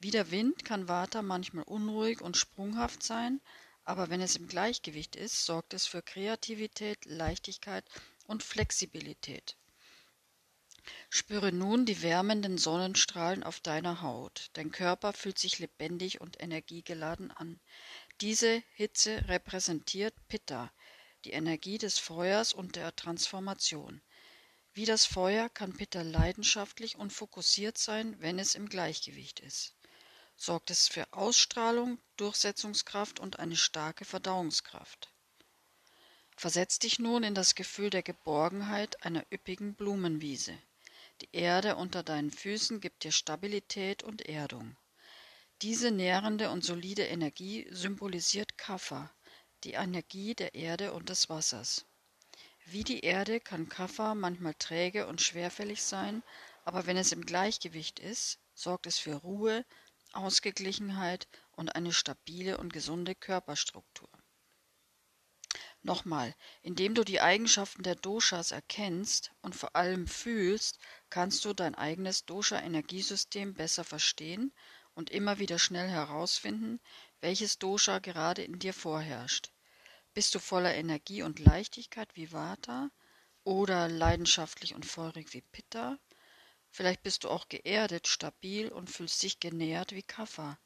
Wie 0.00 0.10
der 0.10 0.32
Wind 0.32 0.64
kann 0.64 0.88
Vata 0.88 1.22
manchmal 1.22 1.62
unruhig 1.62 2.20
und 2.20 2.36
sprunghaft 2.36 3.04
sein, 3.04 3.40
aber 3.84 4.10
wenn 4.10 4.20
es 4.20 4.34
im 4.34 4.48
Gleichgewicht 4.48 5.14
ist, 5.14 5.46
sorgt 5.46 5.72
es 5.72 5.86
für 5.86 6.02
Kreativität, 6.02 7.04
Leichtigkeit 7.04 7.84
und 8.26 8.42
Flexibilität. 8.42 9.56
Spüre 11.08 11.52
nun 11.52 11.86
die 11.86 12.02
wärmenden 12.02 12.58
Sonnenstrahlen 12.58 13.42
auf 13.42 13.60
deiner 13.60 14.02
Haut. 14.02 14.50
Dein 14.54 14.70
Körper 14.70 15.12
fühlt 15.12 15.38
sich 15.38 15.58
lebendig 15.58 16.20
und 16.20 16.42
energiegeladen 16.42 17.30
an. 17.30 17.60
Diese 18.20 18.62
Hitze 18.74 19.28
repräsentiert 19.28 20.14
Pitta, 20.28 20.72
die 21.24 21.32
Energie 21.32 21.78
des 21.78 21.98
Feuers 21.98 22.52
und 22.52 22.76
der 22.76 22.94
Transformation. 22.96 24.02
Wie 24.72 24.84
das 24.84 25.04
Feuer 25.06 25.48
kann 25.48 25.76
Pitta 25.76 26.02
leidenschaftlich 26.02 26.96
und 26.96 27.12
fokussiert 27.12 27.78
sein, 27.78 28.16
wenn 28.20 28.38
es 28.38 28.54
im 28.54 28.68
Gleichgewicht 28.68 29.40
ist 29.40 29.74
sorgt 30.40 30.70
es 30.70 30.88
für 30.88 31.12
Ausstrahlung, 31.12 31.98
Durchsetzungskraft 32.16 33.20
und 33.20 33.38
eine 33.38 33.56
starke 33.56 34.06
Verdauungskraft. 34.06 35.12
Versetz 36.34 36.78
dich 36.78 36.98
nun 36.98 37.22
in 37.22 37.34
das 37.34 37.54
Gefühl 37.54 37.90
der 37.90 38.02
Geborgenheit 38.02 39.04
einer 39.04 39.22
üppigen 39.30 39.74
Blumenwiese. 39.74 40.56
Die 41.20 41.28
Erde 41.32 41.76
unter 41.76 42.02
deinen 42.02 42.30
Füßen 42.30 42.80
gibt 42.80 43.04
dir 43.04 43.12
Stabilität 43.12 44.02
und 44.02 44.22
Erdung. 44.22 44.76
Diese 45.60 45.90
nährende 45.90 46.50
und 46.50 46.64
solide 46.64 47.04
Energie 47.06 47.66
symbolisiert 47.70 48.56
Kapha, 48.56 49.12
die 49.64 49.72
Energie 49.72 50.34
der 50.34 50.54
Erde 50.54 50.94
und 50.94 51.10
des 51.10 51.28
Wassers. 51.28 51.84
Wie 52.64 52.84
die 52.84 53.00
Erde 53.00 53.38
kann 53.38 53.68
Kapha 53.68 54.14
manchmal 54.14 54.54
träge 54.54 55.06
und 55.06 55.20
schwerfällig 55.20 55.82
sein, 55.82 56.22
aber 56.64 56.86
wenn 56.86 56.96
es 56.96 57.12
im 57.12 57.26
Gleichgewicht 57.26 57.98
ist, 57.98 58.38
sorgt 58.54 58.86
es 58.86 58.98
für 58.98 59.16
Ruhe, 59.16 59.66
Ausgeglichenheit 60.12 61.28
und 61.52 61.74
eine 61.74 61.92
stabile 61.92 62.56
und 62.56 62.72
gesunde 62.72 63.14
Körperstruktur. 63.14 64.08
Nochmal, 65.82 66.34
indem 66.62 66.94
du 66.94 67.04
die 67.04 67.20
Eigenschaften 67.20 67.82
der 67.82 67.94
Doshas 67.94 68.50
erkennst 68.50 69.32
und 69.40 69.56
vor 69.56 69.74
allem 69.74 70.06
fühlst, 70.06 70.78
kannst 71.10 71.44
du 71.44 71.52
dein 71.52 71.74
eigenes 71.74 72.24
Dosha-Energiesystem 72.24 73.54
besser 73.54 73.84
verstehen 73.84 74.52
und 74.94 75.10
immer 75.10 75.38
wieder 75.38 75.58
schnell 75.58 75.88
herausfinden, 75.88 76.80
welches 77.20 77.58
Dosha 77.58 77.98
gerade 77.98 78.42
in 78.42 78.58
dir 78.58 78.72
vorherrscht. 78.72 79.50
Bist 80.14 80.34
du 80.34 80.38
voller 80.38 80.74
Energie 80.74 81.22
und 81.22 81.38
Leichtigkeit 81.38 82.16
wie 82.16 82.32
Vata 82.32 82.90
oder 83.44 83.88
leidenschaftlich 83.88 84.74
und 84.74 84.86
feurig 84.86 85.32
wie 85.34 85.42
Pitta? 85.42 85.98
Vielleicht 86.70 87.02
bist 87.02 87.24
du 87.24 87.28
auch 87.28 87.48
geerdet, 87.48 88.06
stabil 88.06 88.68
und 88.68 88.90
fühlst 88.90 89.22
dich 89.22 89.40
genährt 89.40 89.92
wie 89.92 90.02
Kapha. 90.02 90.58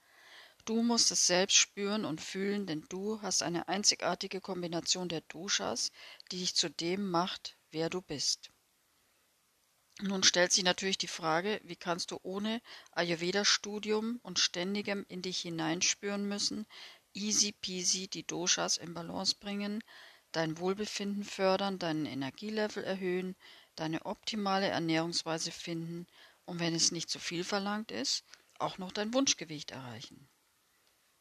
Du 0.64 0.82
musst 0.82 1.10
es 1.10 1.26
selbst 1.26 1.56
spüren 1.56 2.04
und 2.04 2.20
fühlen, 2.22 2.66
denn 2.66 2.84
du 2.88 3.20
hast 3.20 3.42
eine 3.42 3.68
einzigartige 3.68 4.40
Kombination 4.40 5.08
der 5.08 5.20
Doshas, 5.22 5.92
die 6.30 6.38
dich 6.38 6.54
zu 6.54 6.70
dem 6.70 7.10
macht, 7.10 7.56
wer 7.70 7.90
du 7.90 8.00
bist. 8.00 8.50
Nun 10.00 10.24
stellt 10.24 10.52
sich 10.52 10.64
natürlich 10.64 10.98
die 10.98 11.06
Frage, 11.06 11.60
wie 11.62 11.76
kannst 11.76 12.10
du 12.10 12.18
ohne 12.24 12.60
Ayurveda-Studium 12.92 14.18
und 14.24 14.40
ständigem 14.40 15.06
in 15.08 15.22
dich 15.22 15.40
hineinspüren 15.40 16.26
müssen, 16.26 16.66
easy 17.12 17.52
peasy 17.52 18.08
die 18.08 18.26
Doshas 18.26 18.76
in 18.76 18.92
Balance 18.92 19.36
bringen, 19.38 19.84
dein 20.32 20.58
Wohlbefinden 20.58 21.22
fördern, 21.22 21.78
deinen 21.78 22.06
Energielevel 22.06 22.82
erhöhen, 22.82 23.36
deine 23.76 24.04
optimale 24.04 24.66
Ernährungsweise 24.66 25.52
finden 25.52 26.08
und 26.44 26.58
wenn 26.58 26.74
es 26.74 26.90
nicht 26.90 27.08
zu 27.08 27.20
viel 27.20 27.44
verlangt 27.44 27.92
ist, 27.92 28.24
auch 28.58 28.78
noch 28.78 28.90
dein 28.90 29.14
Wunschgewicht 29.14 29.70
erreichen. 29.70 30.28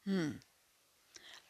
Hm. 0.05 0.39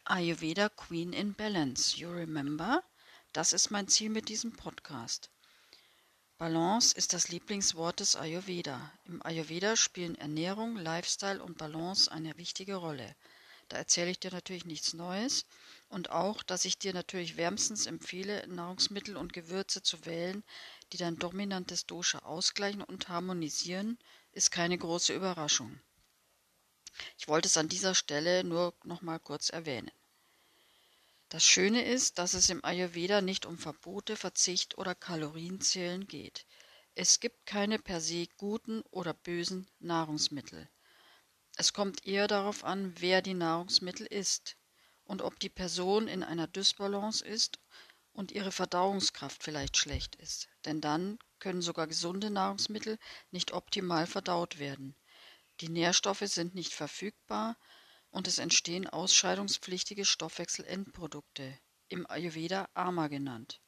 Ayurveda 0.04 0.68
Queen 0.68 1.14
in 1.14 1.32
Balance, 1.32 1.96
you 1.96 2.10
remember? 2.10 2.84
Das 3.32 3.54
ist 3.54 3.70
mein 3.70 3.88
Ziel 3.88 4.10
mit 4.10 4.28
diesem 4.28 4.52
Podcast. 4.52 5.30
Balance 6.44 6.94
ist 6.94 7.14
das 7.14 7.28
Lieblingswort 7.28 8.00
des 8.00 8.16
Ayurveda. 8.16 8.92
Im 9.06 9.24
Ayurveda 9.24 9.76
spielen 9.76 10.14
Ernährung, 10.16 10.76
Lifestyle 10.76 11.42
und 11.42 11.56
Balance 11.56 12.12
eine 12.12 12.36
wichtige 12.36 12.74
Rolle. 12.74 13.16
Da 13.70 13.78
erzähle 13.78 14.10
ich 14.10 14.20
dir 14.20 14.30
natürlich 14.30 14.66
nichts 14.66 14.92
Neues 14.92 15.46
und 15.88 16.10
auch, 16.10 16.42
dass 16.42 16.66
ich 16.66 16.76
dir 16.76 16.92
natürlich 16.92 17.38
wärmstens 17.38 17.86
empfehle, 17.86 18.46
Nahrungsmittel 18.46 19.16
und 19.16 19.32
Gewürze 19.32 19.82
zu 19.82 20.04
wählen, 20.04 20.44
die 20.92 20.98
dein 20.98 21.18
dominantes 21.18 21.86
Dosha 21.86 22.18
ausgleichen 22.18 22.82
und 22.82 23.08
harmonisieren, 23.08 23.98
ist 24.32 24.50
keine 24.50 24.76
große 24.76 25.14
Überraschung. 25.14 25.80
Ich 27.16 27.26
wollte 27.26 27.48
es 27.48 27.56
an 27.56 27.70
dieser 27.70 27.94
Stelle 27.94 28.44
nur 28.44 28.74
noch 28.84 29.00
mal 29.00 29.18
kurz 29.18 29.48
erwähnen. 29.48 29.90
Das 31.28 31.44
Schöne 31.44 31.84
ist, 31.84 32.18
dass 32.18 32.34
es 32.34 32.50
im 32.50 32.64
Ayurveda 32.64 33.20
nicht 33.20 33.46
um 33.46 33.58
Verbote, 33.58 34.16
Verzicht 34.16 34.78
oder 34.78 34.94
Kalorienzählen 34.94 36.06
geht. 36.06 36.46
Es 36.94 37.18
gibt 37.18 37.46
keine 37.46 37.78
per 37.78 38.00
se 38.00 38.28
guten 38.36 38.82
oder 38.90 39.14
bösen 39.14 39.68
Nahrungsmittel. 39.80 40.68
Es 41.56 41.72
kommt 41.72 42.06
eher 42.06 42.28
darauf 42.28 42.62
an, 42.62 42.94
wer 42.98 43.22
die 43.22 43.34
Nahrungsmittel 43.34 44.06
isst 44.06 44.56
und 45.04 45.22
ob 45.22 45.40
die 45.40 45.48
Person 45.48 46.08
in 46.08 46.22
einer 46.22 46.46
Dysbalance 46.46 47.24
ist 47.24 47.58
und 48.12 48.30
ihre 48.30 48.52
Verdauungskraft 48.52 49.42
vielleicht 49.42 49.76
schlecht 49.76 50.14
ist, 50.16 50.48
denn 50.64 50.80
dann 50.80 51.18
können 51.40 51.62
sogar 51.62 51.86
gesunde 51.86 52.30
Nahrungsmittel 52.30 52.98
nicht 53.30 53.52
optimal 53.52 54.06
verdaut 54.06 54.58
werden. 54.58 54.94
Die 55.60 55.68
Nährstoffe 55.68 56.26
sind 56.26 56.54
nicht 56.54 56.72
verfügbar 56.72 57.56
und 58.14 58.28
es 58.28 58.38
entstehen 58.38 58.86
ausscheidungspflichtige 58.88 60.04
Stoffwechselendprodukte, 60.04 61.58
im 61.88 62.08
Ayurveda 62.08 62.68
Ama 62.72 63.08
genannt. 63.08 63.60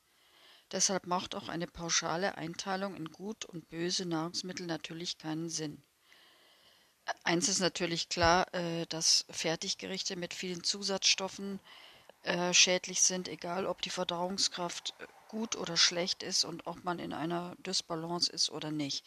Deshalb 0.70 1.08
macht 1.08 1.34
auch 1.34 1.48
eine 1.48 1.66
pauschale 1.66 2.38
Einteilung 2.38 2.94
in 2.94 3.10
gut 3.10 3.44
und 3.44 3.68
böse 3.68 4.06
Nahrungsmittel 4.06 4.64
natürlich 4.66 5.18
keinen 5.18 5.48
Sinn. 5.48 5.82
Eins 7.24 7.48
ist 7.48 7.58
natürlich 7.58 8.08
klar, 8.08 8.52
äh, 8.54 8.86
dass 8.86 9.24
Fertiggerichte 9.30 10.14
mit 10.14 10.32
vielen 10.32 10.62
Zusatzstoffen 10.62 11.58
äh, 12.22 12.54
schädlich 12.54 13.02
sind, 13.02 13.26
egal 13.26 13.66
ob 13.66 13.82
die 13.82 13.90
Verdauungskraft 13.90 14.94
äh, 15.00 15.06
gut 15.26 15.56
oder 15.56 15.76
schlecht 15.76 16.22
ist 16.22 16.44
und 16.44 16.68
ob 16.68 16.84
man 16.84 17.00
in 17.00 17.12
einer 17.12 17.56
Dysbalance 17.58 18.32
ist 18.32 18.50
oder 18.50 18.70
nicht. 18.70 19.04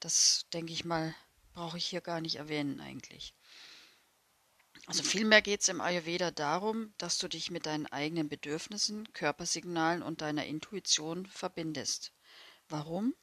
Das 0.00 0.46
denke 0.52 0.72
ich 0.72 0.84
mal, 0.84 1.14
brauche 1.54 1.78
ich 1.78 1.86
hier 1.86 2.00
gar 2.00 2.20
nicht 2.20 2.36
erwähnen 2.36 2.80
eigentlich. 2.80 3.32
Also 4.86 5.04
vielmehr 5.04 5.42
geht 5.42 5.60
es 5.60 5.68
im 5.68 5.80
Ayurveda 5.80 6.32
darum, 6.32 6.92
dass 6.98 7.18
du 7.18 7.28
dich 7.28 7.50
mit 7.50 7.66
deinen 7.66 7.86
eigenen 7.86 8.28
Bedürfnissen, 8.28 9.12
Körpersignalen 9.12 10.02
und 10.02 10.20
deiner 10.20 10.46
Intuition 10.46 11.26
verbindest. 11.26 12.12
Warum? 12.68 13.14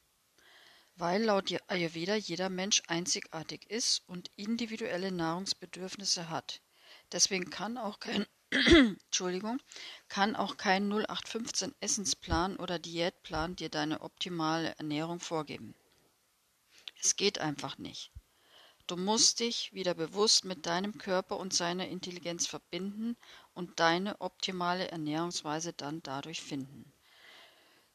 Weil 0.95 1.23
laut 1.23 1.53
Ayurveda 1.67 2.15
jeder 2.15 2.49
Mensch 2.49 2.81
einzigartig 2.87 3.69
ist 3.69 4.03
und 4.07 4.31
individuelle 4.35 5.11
Nahrungsbedürfnisse 5.11 6.29
hat. 6.29 6.61
Deswegen 7.11 7.49
kann 7.49 7.77
auch 7.77 7.99
kein 7.99 8.25
Entschuldigung, 9.05 9.61
kann 10.07 10.35
auch 10.35 10.57
kein 10.57 10.89
0815 10.89 11.75
Essensplan 11.81 12.55
oder 12.55 12.79
Diätplan 12.79 13.55
dir 13.55 13.69
deine 13.69 14.01
optimale 14.01 14.75
Ernährung 14.77 15.19
vorgeben. 15.19 15.75
Es 16.99 17.15
geht 17.15 17.37
einfach 17.37 17.77
nicht. 17.77 18.11
Du 18.89 18.98
musst 18.98 19.39
dich 19.39 19.72
wieder 19.72 19.93
bewusst 19.93 20.46
mit 20.46 20.65
deinem 20.65 20.98
Körper 20.98 21.38
und 21.38 21.53
seiner 21.53 21.88
Intelligenz 21.89 22.48
verbinden 22.48 23.17
und 23.53 23.79
deine 23.79 24.19
optimale 24.19 24.88
Ernährungsweise 24.88 25.74
dann 25.74 26.01
dadurch 26.01 26.41
finden. 26.41 26.91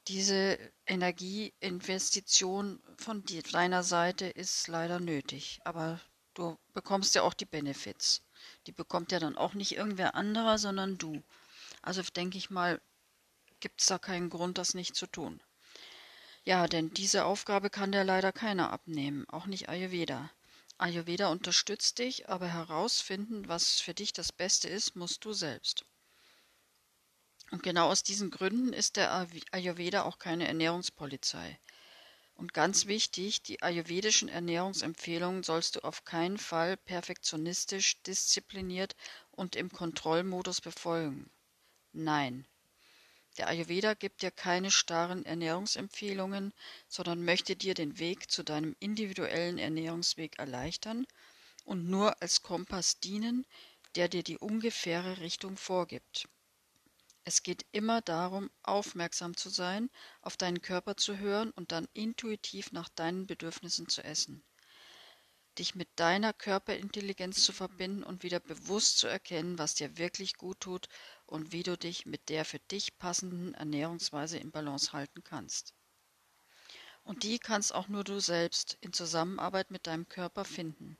Diese 0.06 0.56
Energieinvestition 0.86 2.80
von 2.96 3.24
deiner 3.50 3.82
Seite 3.82 4.26
ist 4.26 4.68
leider 4.68 5.00
nötig, 5.00 5.58
aber 5.64 6.00
du 6.34 6.56
bekommst 6.74 7.16
ja 7.16 7.22
auch 7.22 7.34
die 7.34 7.44
Benefits. 7.44 8.22
Die 8.68 8.72
bekommt 8.72 9.10
ja 9.10 9.18
dann 9.18 9.36
auch 9.36 9.54
nicht 9.54 9.72
irgendwer 9.72 10.14
anderer, 10.14 10.58
sondern 10.58 10.96
du. 10.96 11.24
Also 11.82 12.02
denke 12.02 12.38
ich 12.38 12.50
mal, 12.50 12.80
gibt 13.58 13.80
es 13.80 13.88
da 13.88 13.98
keinen 13.98 14.30
Grund, 14.30 14.58
das 14.58 14.74
nicht 14.74 14.94
zu 14.94 15.08
tun. 15.08 15.40
Ja, 16.44 16.68
denn 16.68 16.94
diese 16.94 17.24
Aufgabe 17.24 17.68
kann 17.68 17.90
dir 17.90 18.04
leider 18.04 18.30
keiner 18.30 18.70
abnehmen, 18.70 19.28
auch 19.28 19.46
nicht 19.46 19.68
Ayurveda. 19.68 20.30
Ayurveda 20.78 21.28
unterstützt 21.30 21.98
dich, 21.98 22.28
aber 22.28 22.46
herausfinden, 22.48 23.48
was 23.48 23.80
für 23.80 23.94
dich 23.94 24.12
das 24.12 24.32
Beste 24.32 24.68
ist, 24.68 24.94
musst 24.94 25.24
du 25.24 25.32
selbst. 25.32 25.84
Und 27.50 27.62
genau 27.62 27.90
aus 27.90 28.02
diesen 28.02 28.30
Gründen 28.30 28.72
ist 28.74 28.96
der 28.96 29.26
Ayurveda 29.52 30.02
auch 30.02 30.18
keine 30.18 30.46
Ernährungspolizei. 30.46 31.58
Und 32.34 32.54
ganz 32.54 32.86
wichtig, 32.86 33.42
die 33.42 33.62
ayurvedischen 33.62 34.28
Ernährungsempfehlungen 34.28 35.42
sollst 35.42 35.76
du 35.76 35.84
auf 35.84 36.04
keinen 36.04 36.38
Fall 36.38 36.76
perfektionistisch, 36.76 38.02
diszipliniert 38.02 38.96
und 39.30 39.56
im 39.56 39.70
Kontrollmodus 39.70 40.60
befolgen. 40.60 41.30
Nein. 41.92 42.46
Der 43.36 43.48
Ayurveda 43.48 43.94
gibt 43.94 44.22
dir 44.22 44.30
keine 44.30 44.70
starren 44.70 45.24
Ernährungsempfehlungen, 45.24 46.52
sondern 46.88 47.24
möchte 47.24 47.56
dir 47.56 47.74
den 47.74 47.98
Weg 47.98 48.30
zu 48.30 48.44
deinem 48.44 48.76
individuellen 48.78 49.58
Ernährungsweg 49.58 50.38
erleichtern 50.38 51.04
und 51.64 51.88
nur 51.88 52.22
als 52.22 52.42
Kompass 52.42 53.00
dienen, 53.00 53.44
der 53.96 54.08
dir 54.08 54.22
die 54.22 54.38
ungefähre 54.38 55.18
Richtung 55.18 55.56
vorgibt. 55.56 56.28
Es 57.24 57.42
geht 57.42 57.64
immer 57.72 58.02
darum, 58.02 58.50
aufmerksam 58.62 59.36
zu 59.36 59.48
sein, 59.48 59.90
auf 60.20 60.36
deinen 60.36 60.60
Körper 60.60 60.96
zu 60.96 61.18
hören 61.18 61.50
und 61.52 61.72
dann 61.72 61.88
intuitiv 61.92 62.70
nach 62.70 62.88
deinen 62.90 63.26
Bedürfnissen 63.26 63.88
zu 63.88 64.04
essen. 64.04 64.44
Dich 65.58 65.74
mit 65.74 65.88
deiner 65.96 66.32
Körperintelligenz 66.32 67.44
zu 67.44 67.52
verbinden 67.52 68.02
und 68.02 68.22
wieder 68.22 68.40
bewusst 68.40 68.98
zu 68.98 69.06
erkennen, 69.06 69.58
was 69.58 69.74
dir 69.74 69.98
wirklich 69.98 70.34
gut 70.34 70.60
tut 70.60 70.88
und 71.26 71.52
wie 71.52 71.62
du 71.62 71.76
dich 71.78 72.06
mit 72.06 72.28
der 72.28 72.44
für 72.44 72.58
dich 72.58 72.98
passenden 72.98 73.54
Ernährungsweise 73.54 74.38
in 74.38 74.50
Balance 74.50 74.92
halten 74.92 75.22
kannst. 75.22 75.72
Und 77.04 77.22
die 77.22 77.38
kannst 77.38 77.74
auch 77.74 77.88
nur 77.88 78.02
du 78.02 78.18
selbst 78.18 78.78
in 78.80 78.92
Zusammenarbeit 78.92 79.70
mit 79.70 79.86
deinem 79.86 80.08
Körper 80.08 80.44
finden. 80.44 80.98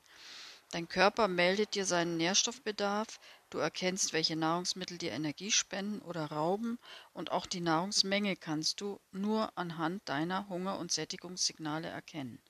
Dein 0.71 0.87
Körper 0.87 1.27
meldet 1.27 1.75
dir 1.75 1.85
seinen 1.85 2.17
Nährstoffbedarf, 2.17 3.19
du 3.49 3.59
erkennst, 3.59 4.13
welche 4.13 4.35
Nahrungsmittel 4.35 4.97
dir 4.97 5.11
Energie 5.11 5.51
spenden 5.51 6.01
oder 6.01 6.25
rauben 6.25 6.79
und 7.13 7.31
auch 7.31 7.45
die 7.45 7.61
Nahrungsmenge 7.61 8.35
kannst 8.35 8.81
du 8.81 8.99
nur 9.11 9.57
anhand 9.57 10.07
deiner 10.09 10.49
Hunger- 10.49 10.79
und 10.79 10.91
Sättigungssignale 10.91 11.87
erkennen. 11.87 12.41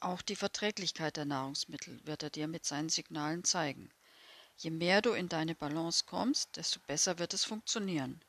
Auch 0.00 0.20
die 0.20 0.36
Verträglichkeit 0.36 1.16
der 1.16 1.24
Nahrungsmittel 1.24 2.00
wird 2.04 2.22
er 2.22 2.30
dir 2.30 2.48
mit 2.48 2.66
seinen 2.66 2.90
Signalen 2.90 3.44
zeigen. 3.44 3.90
Je 4.58 4.70
mehr 4.70 5.00
du 5.00 5.12
in 5.12 5.28
deine 5.28 5.54
Balance 5.54 6.04
kommst, 6.06 6.56
desto 6.56 6.80
besser 6.80 7.18
wird 7.18 7.32
es 7.32 7.44
funktionieren. 7.44 8.22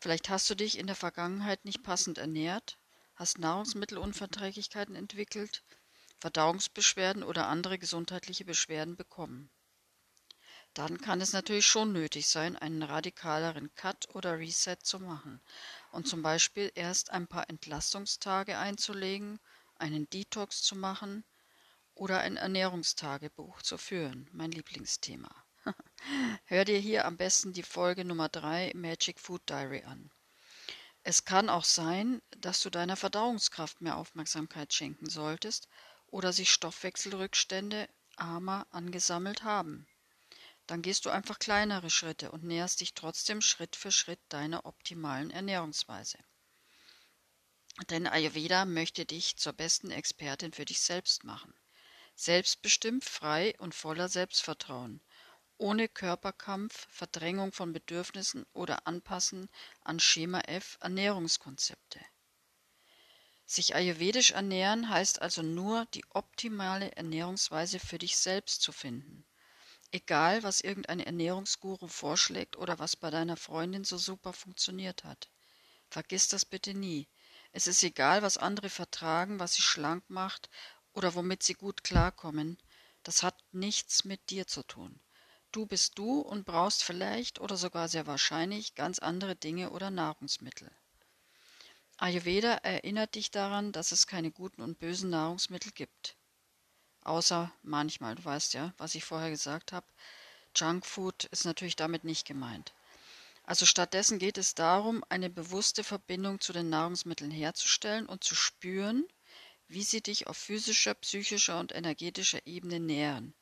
Vielleicht 0.00 0.28
hast 0.28 0.50
du 0.50 0.54
dich 0.54 0.76
in 0.76 0.86
der 0.86 0.96
Vergangenheit 0.96 1.64
nicht 1.64 1.82
passend 1.82 2.18
ernährt, 2.18 2.78
hast 3.14 3.38
Nahrungsmittelunverträglichkeiten 3.38 4.94
entwickelt, 4.94 5.62
Verdauungsbeschwerden 6.18 7.22
oder 7.22 7.46
andere 7.46 7.78
gesundheitliche 7.78 8.44
Beschwerden 8.44 8.96
bekommen. 8.96 9.50
Dann 10.74 11.00
kann 11.00 11.22
es 11.22 11.32
natürlich 11.32 11.66
schon 11.66 11.94
nötig 11.94 12.28
sein, 12.28 12.54
einen 12.54 12.82
radikaleren 12.82 13.74
Cut 13.76 14.14
oder 14.14 14.38
Reset 14.38 14.76
zu 14.82 15.00
machen 15.00 15.40
und 15.90 16.06
zum 16.06 16.20
Beispiel 16.20 16.70
erst 16.74 17.10
ein 17.10 17.26
paar 17.26 17.48
Entlastungstage 17.48 18.58
einzulegen, 18.58 19.40
einen 19.78 20.08
Detox 20.10 20.62
zu 20.62 20.76
machen 20.76 21.24
oder 21.94 22.20
ein 22.20 22.36
Ernährungstagebuch 22.36 23.62
zu 23.62 23.78
führen, 23.78 24.28
mein 24.32 24.50
Lieblingsthema. 24.50 25.34
Hör 26.44 26.64
dir 26.64 26.78
hier 26.78 27.04
am 27.04 27.16
besten 27.16 27.52
die 27.52 27.62
Folge 27.62 28.04
Nummer 28.04 28.28
3 28.28 28.72
Magic 28.74 29.18
Food 29.18 29.48
Diary 29.48 29.82
an. 29.84 30.10
Es 31.02 31.24
kann 31.24 31.48
auch 31.48 31.64
sein, 31.64 32.20
dass 32.38 32.62
du 32.62 32.70
deiner 32.70 32.96
Verdauungskraft 32.96 33.80
mehr 33.80 33.96
Aufmerksamkeit 33.96 34.72
schenken 34.72 35.08
solltest 35.08 35.68
oder 36.08 36.32
sich 36.32 36.52
Stoffwechselrückstände 36.52 37.88
armer 38.16 38.66
angesammelt 38.70 39.44
haben. 39.44 39.86
Dann 40.66 40.82
gehst 40.82 41.04
du 41.04 41.10
einfach 41.10 41.38
kleinere 41.38 41.90
Schritte 41.90 42.32
und 42.32 42.42
näherst 42.42 42.80
dich 42.80 42.94
trotzdem 42.94 43.40
Schritt 43.40 43.76
für 43.76 43.92
Schritt 43.92 44.20
deiner 44.28 44.66
optimalen 44.66 45.30
Ernährungsweise. 45.30 46.18
Denn 47.90 48.06
Ayurveda 48.06 48.64
möchte 48.64 49.04
dich 49.04 49.36
zur 49.36 49.52
besten 49.52 49.90
Expertin 49.90 50.52
für 50.52 50.64
dich 50.64 50.80
selbst 50.80 51.24
machen. 51.24 51.54
Selbstbestimmt, 52.14 53.04
frei 53.04 53.54
und 53.58 53.74
voller 53.74 54.08
Selbstvertrauen. 54.08 55.02
Ohne 55.58 55.88
Körperkampf, 55.88 56.86
Verdrängung 56.90 57.52
von 57.52 57.72
Bedürfnissen 57.72 58.46
oder 58.54 58.86
Anpassen 58.86 59.50
an 59.82 60.00
Schema 60.00 60.40
F 60.40 60.78
Ernährungskonzepte. 60.80 62.00
Sich 63.44 63.74
ayurvedisch 63.74 64.32
ernähren 64.32 64.88
heißt 64.88 65.22
also 65.22 65.42
nur, 65.42 65.86
die 65.94 66.04
optimale 66.10 66.90
Ernährungsweise 66.92 67.78
für 67.78 67.98
dich 67.98 68.16
selbst 68.16 68.60
zu 68.60 68.72
finden. 68.72 69.24
Egal, 69.92 70.42
was 70.42 70.62
irgendein 70.62 71.00
Ernährungsguru 71.00 71.86
vorschlägt 71.86 72.56
oder 72.56 72.78
was 72.78 72.96
bei 72.96 73.10
deiner 73.10 73.36
Freundin 73.36 73.84
so 73.84 73.98
super 73.98 74.32
funktioniert 74.32 75.04
hat. 75.04 75.30
Vergiss 75.88 76.26
das 76.28 76.44
bitte 76.44 76.74
nie. 76.74 77.08
Es 77.56 77.66
ist 77.66 77.82
egal, 77.82 78.20
was 78.20 78.36
andere 78.36 78.68
vertragen, 78.68 79.40
was 79.40 79.54
sie 79.54 79.62
schlank 79.62 80.10
macht 80.10 80.50
oder 80.92 81.14
womit 81.14 81.42
sie 81.42 81.54
gut 81.54 81.84
klarkommen. 81.84 82.58
Das 83.02 83.22
hat 83.22 83.34
nichts 83.50 84.04
mit 84.04 84.28
dir 84.28 84.46
zu 84.46 84.62
tun. 84.62 85.00
Du 85.52 85.64
bist 85.64 85.96
du 85.96 86.20
und 86.20 86.44
brauchst 86.44 86.84
vielleicht 86.84 87.40
oder 87.40 87.56
sogar 87.56 87.88
sehr 87.88 88.06
wahrscheinlich 88.06 88.74
ganz 88.74 88.98
andere 88.98 89.36
Dinge 89.36 89.70
oder 89.70 89.90
Nahrungsmittel. 89.90 90.70
Ayurveda 91.96 92.56
erinnert 92.56 93.14
dich 93.14 93.30
daran, 93.30 93.72
dass 93.72 93.90
es 93.90 94.06
keine 94.06 94.30
guten 94.30 94.60
und 94.60 94.78
bösen 94.78 95.08
Nahrungsmittel 95.08 95.72
gibt. 95.72 96.14
Außer 97.04 97.50
manchmal, 97.62 98.16
du 98.16 98.24
weißt 98.26 98.52
ja, 98.52 98.74
was 98.76 98.94
ich 98.94 99.06
vorher 99.06 99.30
gesagt 99.30 99.72
habe. 99.72 99.86
Junkfood 100.54 101.24
ist 101.24 101.46
natürlich 101.46 101.76
damit 101.76 102.04
nicht 102.04 102.26
gemeint. 102.26 102.74
Also 103.46 103.64
stattdessen 103.64 104.18
geht 104.18 104.38
es 104.38 104.56
darum, 104.56 105.04
eine 105.08 105.30
bewusste 105.30 105.84
Verbindung 105.84 106.40
zu 106.40 106.52
den 106.52 106.68
Nahrungsmitteln 106.68 107.30
herzustellen 107.30 108.06
und 108.06 108.24
zu 108.24 108.34
spüren, 108.34 109.06
wie 109.68 109.84
sie 109.84 110.00
dich 110.00 110.26
auf 110.26 110.36
physischer, 110.36 110.94
psychischer 110.94 111.60
und 111.60 111.72
energetischer 111.72 112.44
Ebene 112.44 112.80
nähren. 112.80 113.34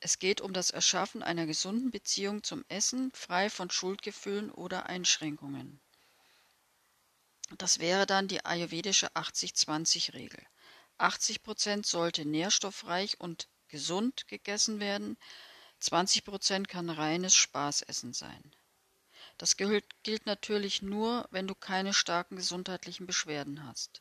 Es 0.00 0.18
geht 0.18 0.40
um 0.40 0.52
das 0.52 0.72
Erschaffen 0.72 1.22
einer 1.22 1.46
gesunden 1.46 1.92
Beziehung 1.92 2.42
zum 2.42 2.64
Essen, 2.68 3.12
frei 3.12 3.48
von 3.48 3.70
Schuldgefühlen 3.70 4.50
oder 4.50 4.86
Einschränkungen. 4.86 5.80
Das 7.58 7.78
wäre 7.78 8.06
dann 8.06 8.26
die 8.26 8.44
ayurvedische 8.44 9.14
80-20-Regel. 9.14 10.44
80 10.98 11.44
Prozent 11.44 11.86
sollte 11.86 12.24
nährstoffreich 12.24 13.20
und 13.20 13.48
gesund 13.68 14.26
gegessen 14.26 14.80
werden, 14.80 15.16
20 15.78 16.24
Prozent 16.24 16.68
kann 16.68 16.90
reines 16.90 17.36
Spaßessen 17.36 18.12
sein. 18.12 18.52
Das 19.42 19.56
gilt, 19.56 20.24
natürlich 20.24 20.82
nur, 20.82 21.26
wenn 21.32 21.48
du 21.48 21.56
keine 21.56 21.94
starken 21.94 22.36
gesundheitlichen 22.36 23.08
Beschwerden 23.08 23.66
hast. 23.66 24.00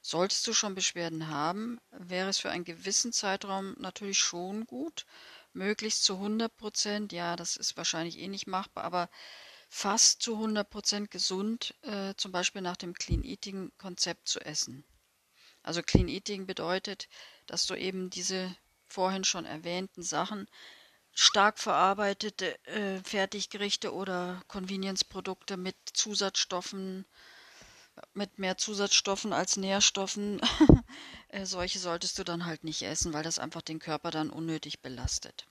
Solltest 0.00 0.44
du 0.48 0.52
schon 0.52 0.74
Beschwerden 0.74 1.28
haben, 1.28 1.78
wäre 1.92 2.28
es 2.28 2.38
für 2.38 2.50
einen 2.50 2.64
gewissen 2.64 3.12
Zeitraum 3.12 3.76
natürlich 3.78 4.18
schon 4.18 4.66
gut, 4.66 5.06
möglichst 5.52 6.02
zu 6.02 6.14
100 6.14 6.56
Prozent, 6.56 7.12
ja, 7.12 7.36
das 7.36 7.56
ist 7.56 7.76
wahrscheinlich 7.76 8.18
eh 8.18 8.26
nicht 8.26 8.48
machbar, 8.48 8.82
aber 8.82 9.08
fast 9.68 10.22
zu 10.22 10.36
100% 10.36 11.12
gesund, 11.12 11.76
äh, 11.82 12.14
zum 12.16 12.32
Beispiel 12.32 12.62
nach 12.62 12.76
dem 12.76 12.94
Clean 12.94 13.22
Eating 13.22 13.70
Konzept 13.78 14.28
zu 14.28 14.40
essen. 14.40 14.82
Also 15.62 15.82
Clean 15.82 16.08
Eating 16.08 16.46
bedeutet, 16.48 17.08
dass 17.46 17.68
du 17.68 17.76
eben 17.76 18.10
diese 18.10 18.52
vorhin 18.88 19.22
schon 19.22 19.44
erwähnten 19.44 20.02
Sachen, 20.02 20.48
stark 21.14 21.58
verarbeitete 21.58 22.58
äh, 22.66 23.02
Fertiggerichte 23.04 23.92
oder 23.94 24.42
Convenience-Produkte 24.48 25.56
mit 25.56 25.76
Zusatzstoffen, 25.92 27.06
mit 28.14 28.38
mehr 28.38 28.56
Zusatzstoffen 28.56 29.32
als 29.32 29.56
Nährstoffen, 29.56 30.40
äh, 31.28 31.44
solche 31.44 31.78
solltest 31.78 32.18
du 32.18 32.24
dann 32.24 32.46
halt 32.46 32.64
nicht 32.64 32.82
essen, 32.82 33.12
weil 33.12 33.22
das 33.22 33.38
einfach 33.38 33.62
den 33.62 33.78
Körper 33.78 34.10
dann 34.10 34.30
unnötig 34.30 34.80
belastet. 34.80 35.46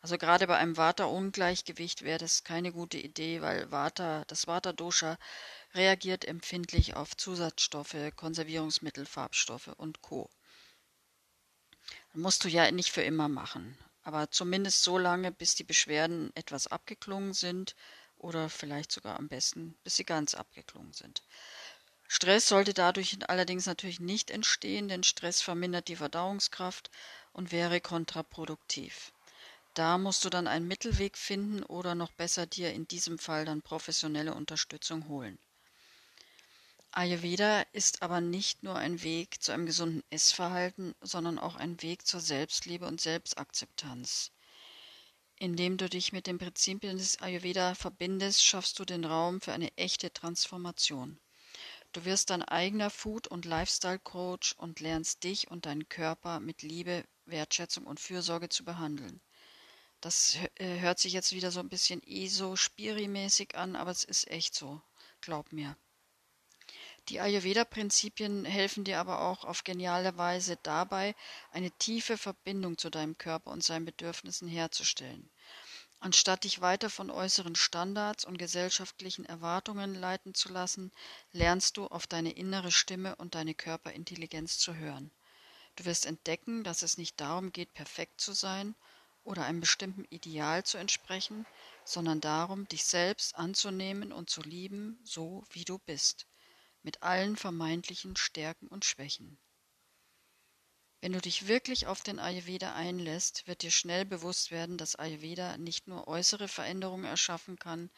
Also 0.00 0.18
gerade 0.18 0.46
bei 0.46 0.56
einem 0.56 0.76
Vata-Ungleichgewicht 0.76 2.02
wäre 2.02 2.18
das 2.18 2.42
keine 2.42 2.72
gute 2.72 2.96
Idee, 2.98 3.42
weil 3.42 3.70
Vata, 3.70 4.24
das 4.26 4.46
Vata-Dosha 4.46 5.18
reagiert 5.74 6.24
empfindlich 6.24 6.96
auf 6.96 7.16
Zusatzstoffe, 7.16 7.96
Konservierungsmittel, 8.16 9.04
Farbstoffe 9.06 9.68
und 9.76 10.00
Co. 10.00 10.30
Das 12.12 12.22
musst 12.22 12.44
du 12.44 12.48
ja 12.48 12.70
nicht 12.70 12.92
für 12.92 13.02
immer 13.02 13.28
machen, 13.28 13.76
aber 14.04 14.30
zumindest 14.30 14.84
so 14.84 14.98
lange, 14.98 15.32
bis 15.32 15.54
die 15.56 15.64
Beschwerden 15.64 16.30
etwas 16.36 16.66
abgeklungen 16.68 17.32
sind 17.34 17.74
oder 18.18 18.48
vielleicht 18.50 18.92
sogar 18.92 19.18
am 19.18 19.28
besten, 19.28 19.76
bis 19.84 19.96
sie 19.96 20.04
ganz 20.04 20.34
abgeklungen 20.34 20.92
sind. 20.92 21.22
Stress 22.08 22.48
sollte 22.48 22.72
dadurch 22.72 23.18
allerdings 23.28 23.66
natürlich 23.66 24.00
nicht 24.00 24.30
entstehen, 24.30 24.88
denn 24.88 25.02
Stress 25.02 25.42
vermindert 25.42 25.88
die 25.88 25.96
Verdauungskraft 25.96 26.90
und 27.32 27.52
wäre 27.52 27.80
kontraproduktiv. 27.82 29.12
Da 29.74 29.98
musst 29.98 30.24
du 30.24 30.30
dann 30.30 30.46
einen 30.48 30.68
Mittelweg 30.68 31.18
finden 31.18 31.62
oder 31.64 31.94
noch 31.94 32.12
besser 32.12 32.46
dir 32.46 32.72
in 32.72 32.88
diesem 32.88 33.18
Fall 33.18 33.44
dann 33.44 33.62
professionelle 33.62 34.34
Unterstützung 34.34 35.08
holen. 35.08 35.38
Ayurveda 36.96 37.62
ist 37.72 38.02
aber 38.02 38.20
nicht 38.20 38.62
nur 38.62 38.76
ein 38.76 39.02
Weg 39.02 39.42
zu 39.42 39.50
einem 39.50 39.66
gesunden 39.66 40.04
Essverhalten, 40.10 40.94
sondern 41.00 41.40
auch 41.40 41.56
ein 41.56 41.82
Weg 41.82 42.06
zur 42.06 42.20
Selbstliebe 42.20 42.86
und 42.86 43.00
Selbstakzeptanz. 43.00 44.30
Indem 45.36 45.76
du 45.76 45.88
dich 45.88 46.12
mit 46.12 46.28
den 46.28 46.38
Prinzipien 46.38 46.96
des 46.96 47.20
Ayurveda 47.20 47.74
verbindest, 47.74 48.44
schaffst 48.44 48.78
du 48.78 48.84
den 48.84 49.04
Raum 49.04 49.40
für 49.40 49.52
eine 49.52 49.76
echte 49.76 50.12
Transformation. 50.12 51.18
Du 51.90 52.04
wirst 52.04 52.30
dein 52.30 52.44
eigener 52.44 52.90
Food- 52.90 53.26
und 53.26 53.44
Lifestyle-Coach 53.44 54.54
und 54.58 54.78
lernst 54.78 55.24
dich 55.24 55.50
und 55.50 55.66
deinen 55.66 55.88
Körper 55.88 56.38
mit 56.38 56.62
Liebe, 56.62 57.04
Wertschätzung 57.26 57.88
und 57.88 57.98
Fürsorge 57.98 58.48
zu 58.48 58.64
behandeln. 58.64 59.20
Das 60.00 60.36
äh, 60.54 60.78
hört 60.78 61.00
sich 61.00 61.12
jetzt 61.12 61.32
wieder 61.32 61.50
so 61.50 61.58
ein 61.58 61.68
bisschen 61.68 62.02
ESO-Spiri-mäßig 62.04 63.56
an, 63.56 63.74
aber 63.74 63.90
es 63.90 64.04
ist 64.04 64.28
echt 64.28 64.54
so. 64.54 64.80
Glaub 65.20 65.52
mir. 65.52 65.76
Die 67.10 67.20
Ayurveda-Prinzipien 67.20 68.46
helfen 68.46 68.84
dir 68.84 68.98
aber 68.98 69.20
auch 69.20 69.44
auf 69.44 69.62
geniale 69.62 70.16
Weise 70.16 70.58
dabei, 70.62 71.14
eine 71.52 71.70
tiefe 71.70 72.16
Verbindung 72.16 72.78
zu 72.78 72.88
deinem 72.88 73.18
Körper 73.18 73.50
und 73.50 73.62
seinen 73.62 73.84
Bedürfnissen 73.84 74.48
herzustellen. 74.48 75.28
Anstatt 76.00 76.44
dich 76.44 76.62
weiter 76.62 76.88
von 76.88 77.10
äußeren 77.10 77.56
Standards 77.56 78.24
und 78.24 78.38
gesellschaftlichen 78.38 79.26
Erwartungen 79.26 79.94
leiten 79.94 80.34
zu 80.34 80.50
lassen, 80.50 80.92
lernst 81.32 81.76
du 81.76 81.86
auf 81.86 82.06
deine 82.06 82.32
innere 82.32 82.72
Stimme 82.72 83.16
und 83.16 83.34
deine 83.34 83.54
Körperintelligenz 83.54 84.58
zu 84.58 84.74
hören. 84.74 85.10
Du 85.76 85.84
wirst 85.84 86.06
entdecken, 86.06 86.64
dass 86.64 86.82
es 86.82 86.96
nicht 86.96 87.20
darum 87.20 87.52
geht, 87.52 87.74
perfekt 87.74 88.20
zu 88.20 88.32
sein 88.32 88.74
oder 89.24 89.44
einem 89.44 89.60
bestimmten 89.60 90.04
Ideal 90.10 90.64
zu 90.64 90.78
entsprechen, 90.78 91.46
sondern 91.84 92.20
darum, 92.20 92.68
dich 92.68 92.84
selbst 92.84 93.34
anzunehmen 93.34 94.12
und 94.12 94.30
zu 94.30 94.40
lieben, 94.42 94.98
so 95.04 95.44
wie 95.50 95.64
du 95.64 95.78
bist, 95.78 96.26
mit 96.84 97.02
allen 97.02 97.36
vermeintlichen 97.36 98.14
Stärken 98.14 98.68
und 98.68 98.84
Schwächen. 98.84 99.38
Wenn 101.00 101.12
du 101.12 101.20
dich 101.20 101.48
wirklich 101.48 101.86
auf 101.86 102.02
den 102.02 102.18
Ayurveda 102.18 102.74
einlässt, 102.74 103.46
wird 103.46 103.60
dir 103.60 103.70
schnell 103.70 104.06
bewusst 104.06 104.50
werden, 104.50 104.78
dass 104.78 104.96
Ayurveda 104.96 105.58
nicht 105.58 105.86
nur 105.86 106.08
äußere 106.08 106.48
Veränderungen 106.48 107.04
erschaffen 107.04 107.58
kann, 107.58 107.90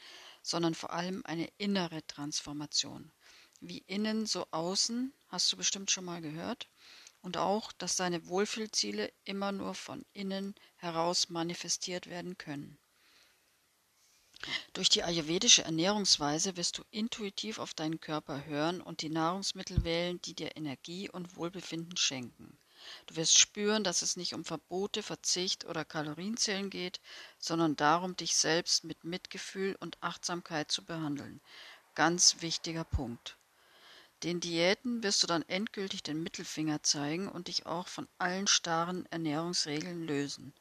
sondern 0.42 0.75
vor 0.75 0.92
allem 0.92 1.22
eine 1.25 1.49
innere 1.57 2.05
Transformation. 2.09 3.12
Wie 3.61 3.85
innen, 3.87 4.27
so 4.27 4.46
außen, 4.51 5.12
hast 5.29 5.53
du 5.53 5.57
bestimmt 5.57 5.92
schon 5.92 6.05
mal 6.05 6.20
gehört. 6.20 6.68
Und 7.20 7.37
auch, 7.37 7.70
dass 7.72 7.96
deine 7.96 8.27
Wohlfühlziele 8.27 9.12
immer 9.25 9.53
nur 9.53 9.75
von 9.75 10.05
innen 10.12 10.55
heraus 10.77 11.29
manifestiert 11.29 12.09
werden 12.09 12.38
können. 12.38 12.77
Durch 14.75 14.88
die 14.88 15.03
ayurvedische 15.03 15.64
Ernährungsweise 15.64 16.57
wirst 16.57 16.79
du 16.79 16.85
intuitiv 16.90 17.59
auf 17.59 17.72
deinen 17.72 18.01
Körper 18.01 18.44
hören 18.44 18.81
und 18.81 19.01
die 19.01 19.09
Nahrungsmittel 19.09 19.83
wählen, 19.85 20.20
die 20.22 20.35
dir 20.35 20.57
Energie 20.57 21.09
und 21.09 21.37
Wohlbefinden 21.37 21.96
schenken. 21.96 22.59
Du 23.07 23.16
wirst 23.16 23.38
spüren, 23.38 23.83
dass 23.83 24.03
es 24.03 24.16
nicht 24.16 24.35
um 24.35 24.44
Verbote, 24.44 25.03
Verzicht 25.03 25.64
oder 25.64 25.85
Kalorienzählen 25.85 26.70
geht, 26.70 27.01
sondern 27.38 27.77
darum, 27.77 28.14
dich 28.14 28.37
selbst 28.37 28.85
mit 28.85 29.05
Mitgefühl 29.05 29.77
und 29.81 29.96
Achtsamkeit 30.03 30.70
zu 30.70 30.85
behandeln. 30.85 31.40
Ganz 31.94 32.42
wichtiger 32.42 32.85
Punkt. 32.85 33.37
Den 34.22 34.40
Diäten 34.40 35.03
wirst 35.03 35.22
du 35.22 35.27
dann 35.27 35.49
endgültig 35.49 36.03
den 36.03 36.22
Mittelfinger 36.22 36.83
zeigen 36.83 37.29
und 37.29 37.49
dich 37.49 37.66
auch 37.66 37.88
von 37.88 38.07
allen 38.18 38.46
starren 38.46 39.07
Ernährungsregeln 39.07 40.07
lösen. 40.07 40.53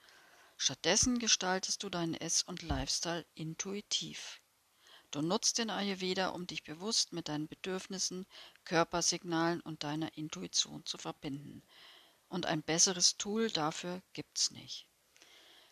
Stattdessen 0.57 1.19
gestaltest 1.19 1.83
du 1.83 1.89
deinen 1.89 2.13
Ess- 2.13 2.43
und 2.43 2.61
Lifestyle 2.61 3.25
intuitiv. 3.35 4.41
Du 5.11 5.21
nutzt 5.21 5.57
den 5.57 5.69
Ayurveda, 5.69 6.29
um 6.29 6.47
dich 6.47 6.63
bewusst 6.63 7.13
mit 7.13 7.27
deinen 7.27 7.47
Bedürfnissen, 7.47 8.25
Körpersignalen 8.63 9.61
und 9.61 9.83
deiner 9.83 10.17
Intuition 10.17 10.85
zu 10.85 10.97
verbinden 10.97 11.63
und 12.27 12.45
ein 12.45 12.63
besseres 12.63 13.17
Tool 13.17 13.49
dafür 13.49 14.01
gibt's 14.13 14.51
nicht. 14.51 14.87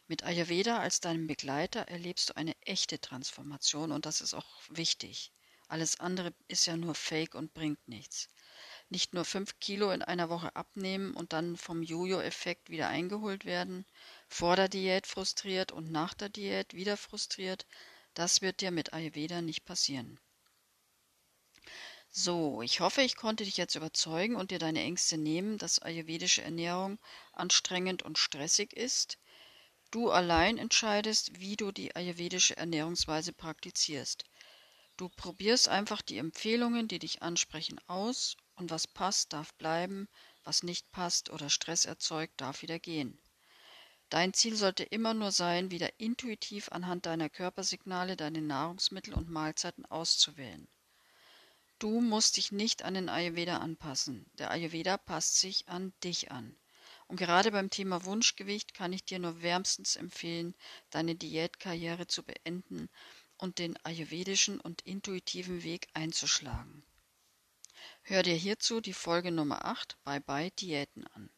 Mit 0.07 0.23
Ayurveda 0.23 0.79
als 0.79 0.99
deinem 0.99 1.27
Begleiter 1.27 1.81
erlebst 1.81 2.29
du 2.29 2.37
eine 2.37 2.55
echte 2.61 2.99
Transformation 2.99 3.91
und 3.91 4.05
das 4.05 4.21
ist 4.21 4.33
auch 4.33 4.61
wichtig. 4.69 5.31
Alles 5.67 5.99
andere 5.99 6.33
ist 6.47 6.65
ja 6.65 6.77
nur 6.77 6.93
Fake 6.93 7.35
und 7.35 7.53
bringt 7.53 7.87
nichts. 7.87 8.29
Nicht 8.89 9.13
nur 9.13 9.25
fünf 9.25 9.59
Kilo 9.59 9.91
in 9.91 10.01
einer 10.01 10.29
Woche 10.29 10.55
abnehmen 10.55 11.13
und 11.13 11.33
dann 11.33 11.57
vom 11.57 11.83
Jojo-Effekt 11.83 12.69
wieder 12.69 12.87
eingeholt 12.87 13.45
werden, 13.45 13.85
vor 14.27 14.55
der 14.55 14.69
Diät 14.69 15.07
frustriert 15.07 15.71
und 15.71 15.91
nach 15.91 16.13
der 16.13 16.29
Diät 16.29 16.73
wieder 16.73 16.97
frustriert, 16.97 17.65
das 18.13 18.41
wird 18.41 18.61
dir 18.61 18.71
mit 18.71 18.93
Ayurveda 18.93 19.41
nicht 19.41 19.65
passieren. 19.65 20.19
So, 22.15 22.61
ich 22.61 22.79
hoffe, 22.79 23.01
ich 23.01 23.15
konnte 23.15 23.43
dich 23.43 23.57
jetzt 23.57 23.73
überzeugen 23.73 24.35
und 24.35 24.51
dir 24.51 24.59
deine 24.59 24.81
Ängste 24.81 25.17
nehmen, 25.17 25.57
dass 25.57 25.79
ayurvedische 25.79 26.43
Ernährung 26.43 26.99
anstrengend 27.31 28.03
und 28.03 28.19
stressig 28.19 28.71
ist. 28.73 29.17
Du 29.89 30.11
allein 30.11 30.59
entscheidest, 30.59 31.39
wie 31.39 31.55
du 31.55 31.71
die 31.71 31.95
ayurvedische 31.95 32.55
Ernährungsweise 32.55 33.33
praktizierst. 33.33 34.25
Du 34.95 35.09
probierst 35.09 35.69
einfach 35.69 36.03
die 36.03 36.19
Empfehlungen, 36.19 36.87
die 36.87 36.99
dich 36.99 37.23
ansprechen, 37.23 37.79
aus 37.87 38.37
und 38.55 38.71
was 38.71 38.87
passt, 38.87 39.33
darf 39.33 39.53
bleiben, 39.55 40.07
was 40.43 40.63
nicht 40.63 40.91
passt 40.91 41.29
oder 41.29 41.49
Stress 41.49 41.85
erzeugt, 41.85 42.39
darf 42.41 42.61
wieder 42.61 42.79
gehen. 42.79 43.19
Dein 44.09 44.33
Ziel 44.33 44.55
sollte 44.55 44.83
immer 44.83 45.13
nur 45.13 45.31
sein, 45.31 45.71
wieder 45.71 45.99
intuitiv 45.99 46.69
anhand 46.71 47.07
deiner 47.07 47.29
Körpersignale 47.29 48.15
deine 48.15 48.41
Nahrungsmittel 48.41 49.13
und 49.13 49.29
Mahlzeiten 49.29 49.85
auszuwählen. 49.85 50.67
Du 51.79 51.99
musst 51.99 52.37
dich 52.37 52.51
nicht 52.51 52.83
an 52.83 52.93
den 52.93 53.09
Ayurveda 53.09 53.57
anpassen. 53.57 54.25
Der 54.37 54.51
Ayurveda 54.51 54.97
passt 54.97 55.39
sich 55.39 55.67
an 55.67 55.93
dich 56.03 56.31
an. 56.31 56.55
Und 57.07 57.17
gerade 57.17 57.51
beim 57.51 57.69
Thema 57.69 58.05
Wunschgewicht 58.05 58.73
kann 58.73 58.93
ich 58.93 59.03
dir 59.03 59.19
nur 59.19 59.41
wärmstens 59.41 59.95
empfehlen, 59.95 60.55
deine 60.91 61.15
Diätkarriere 61.15 62.07
zu 62.07 62.23
beenden 62.23 62.89
und 63.37 63.59
den 63.59 63.77
ayurvedischen 63.83 64.61
und 64.61 64.81
intuitiven 64.83 65.63
Weg 65.63 65.87
einzuschlagen. 65.93 66.85
Hör 68.05 68.21
dir 68.21 68.35
hierzu 68.35 68.81
die 68.81 68.91
Folge 68.91 69.31
Nummer 69.31 69.63
8 69.63 69.95
Bye 70.03 70.19
Bye 70.19 70.51
Diäten 70.51 71.07
an. 71.07 71.29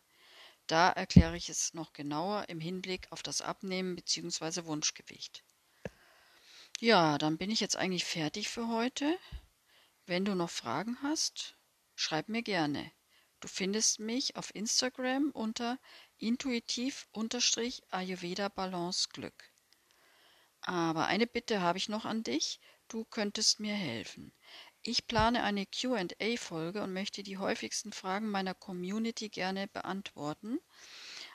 Da 0.66 0.90
erkläre 0.90 1.38
ich 1.38 1.48
es 1.48 1.76
noch 1.76 1.94
genauer 1.94 2.50
im 2.50 2.60
Hinblick 2.60 3.06
auf 3.12 3.22
das 3.22 3.42
Abnehmen 3.42 3.96
bzw. 3.96 4.66
Wunschgewicht. 4.66 5.44
Ja, 6.80 7.20
dann 7.20 7.38
bin 7.38 7.52
ich 7.52 7.60
jetzt 7.60 7.78
eigentlich 7.78 8.04
fertig 8.04 8.50
für 8.50 8.68
heute. 8.68 9.16
Wenn 10.08 10.26
du 10.26 10.34
noch 10.34 10.50
Fragen 10.50 10.98
hast, 11.04 11.56
schreib 11.94 12.30
mir 12.30 12.42
gerne. 12.42 12.92
Du 13.42 13.48
findest 13.48 14.00
mich 14.00 14.36
auf 14.36 14.56
Instagram 14.56 15.30
unter 15.36 15.78
intuitiv-ayurveda 16.18 18.50
Balance 18.50 19.10
Glück. 19.14 19.52
Aber 20.62 21.06
eine 21.06 21.28
Bitte 21.28 21.62
habe 21.62 21.78
ich 21.78 21.90
noch 21.90 22.06
an 22.06 22.24
dich. 22.24 22.60
Du 22.88 23.04
könntest 23.04 23.60
mir 23.60 23.74
helfen. 23.74 24.32
Ich 24.88 25.08
plane 25.08 25.42
eine 25.42 25.66
QA-Folge 25.66 26.84
und 26.84 26.94
möchte 26.94 27.24
die 27.24 27.40
häufigsten 27.40 27.92
Fragen 27.92 28.30
meiner 28.30 28.54
Community 28.54 29.30
gerne 29.30 29.68
beantworten. 29.68 30.60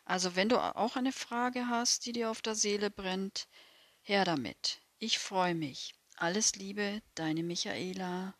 Also 0.05 0.37
wenn 0.37 0.49
du 0.49 0.59
auch 0.59 0.95
eine 0.95 1.11
Frage 1.11 1.67
hast, 1.67 2.07
die 2.07 2.13
dir 2.13 2.31
auf 2.31 2.43
der 2.43 2.55
Seele 2.55 2.91
brennt, 2.91 3.49
her 4.03 4.25
damit. 4.25 4.81
Ich 5.01 5.19
freue 5.19 5.57
mich. 5.57 5.95
Alles 6.15 6.55
Liebe, 6.55 7.03
deine 7.17 7.43
Michaela. 7.43 8.35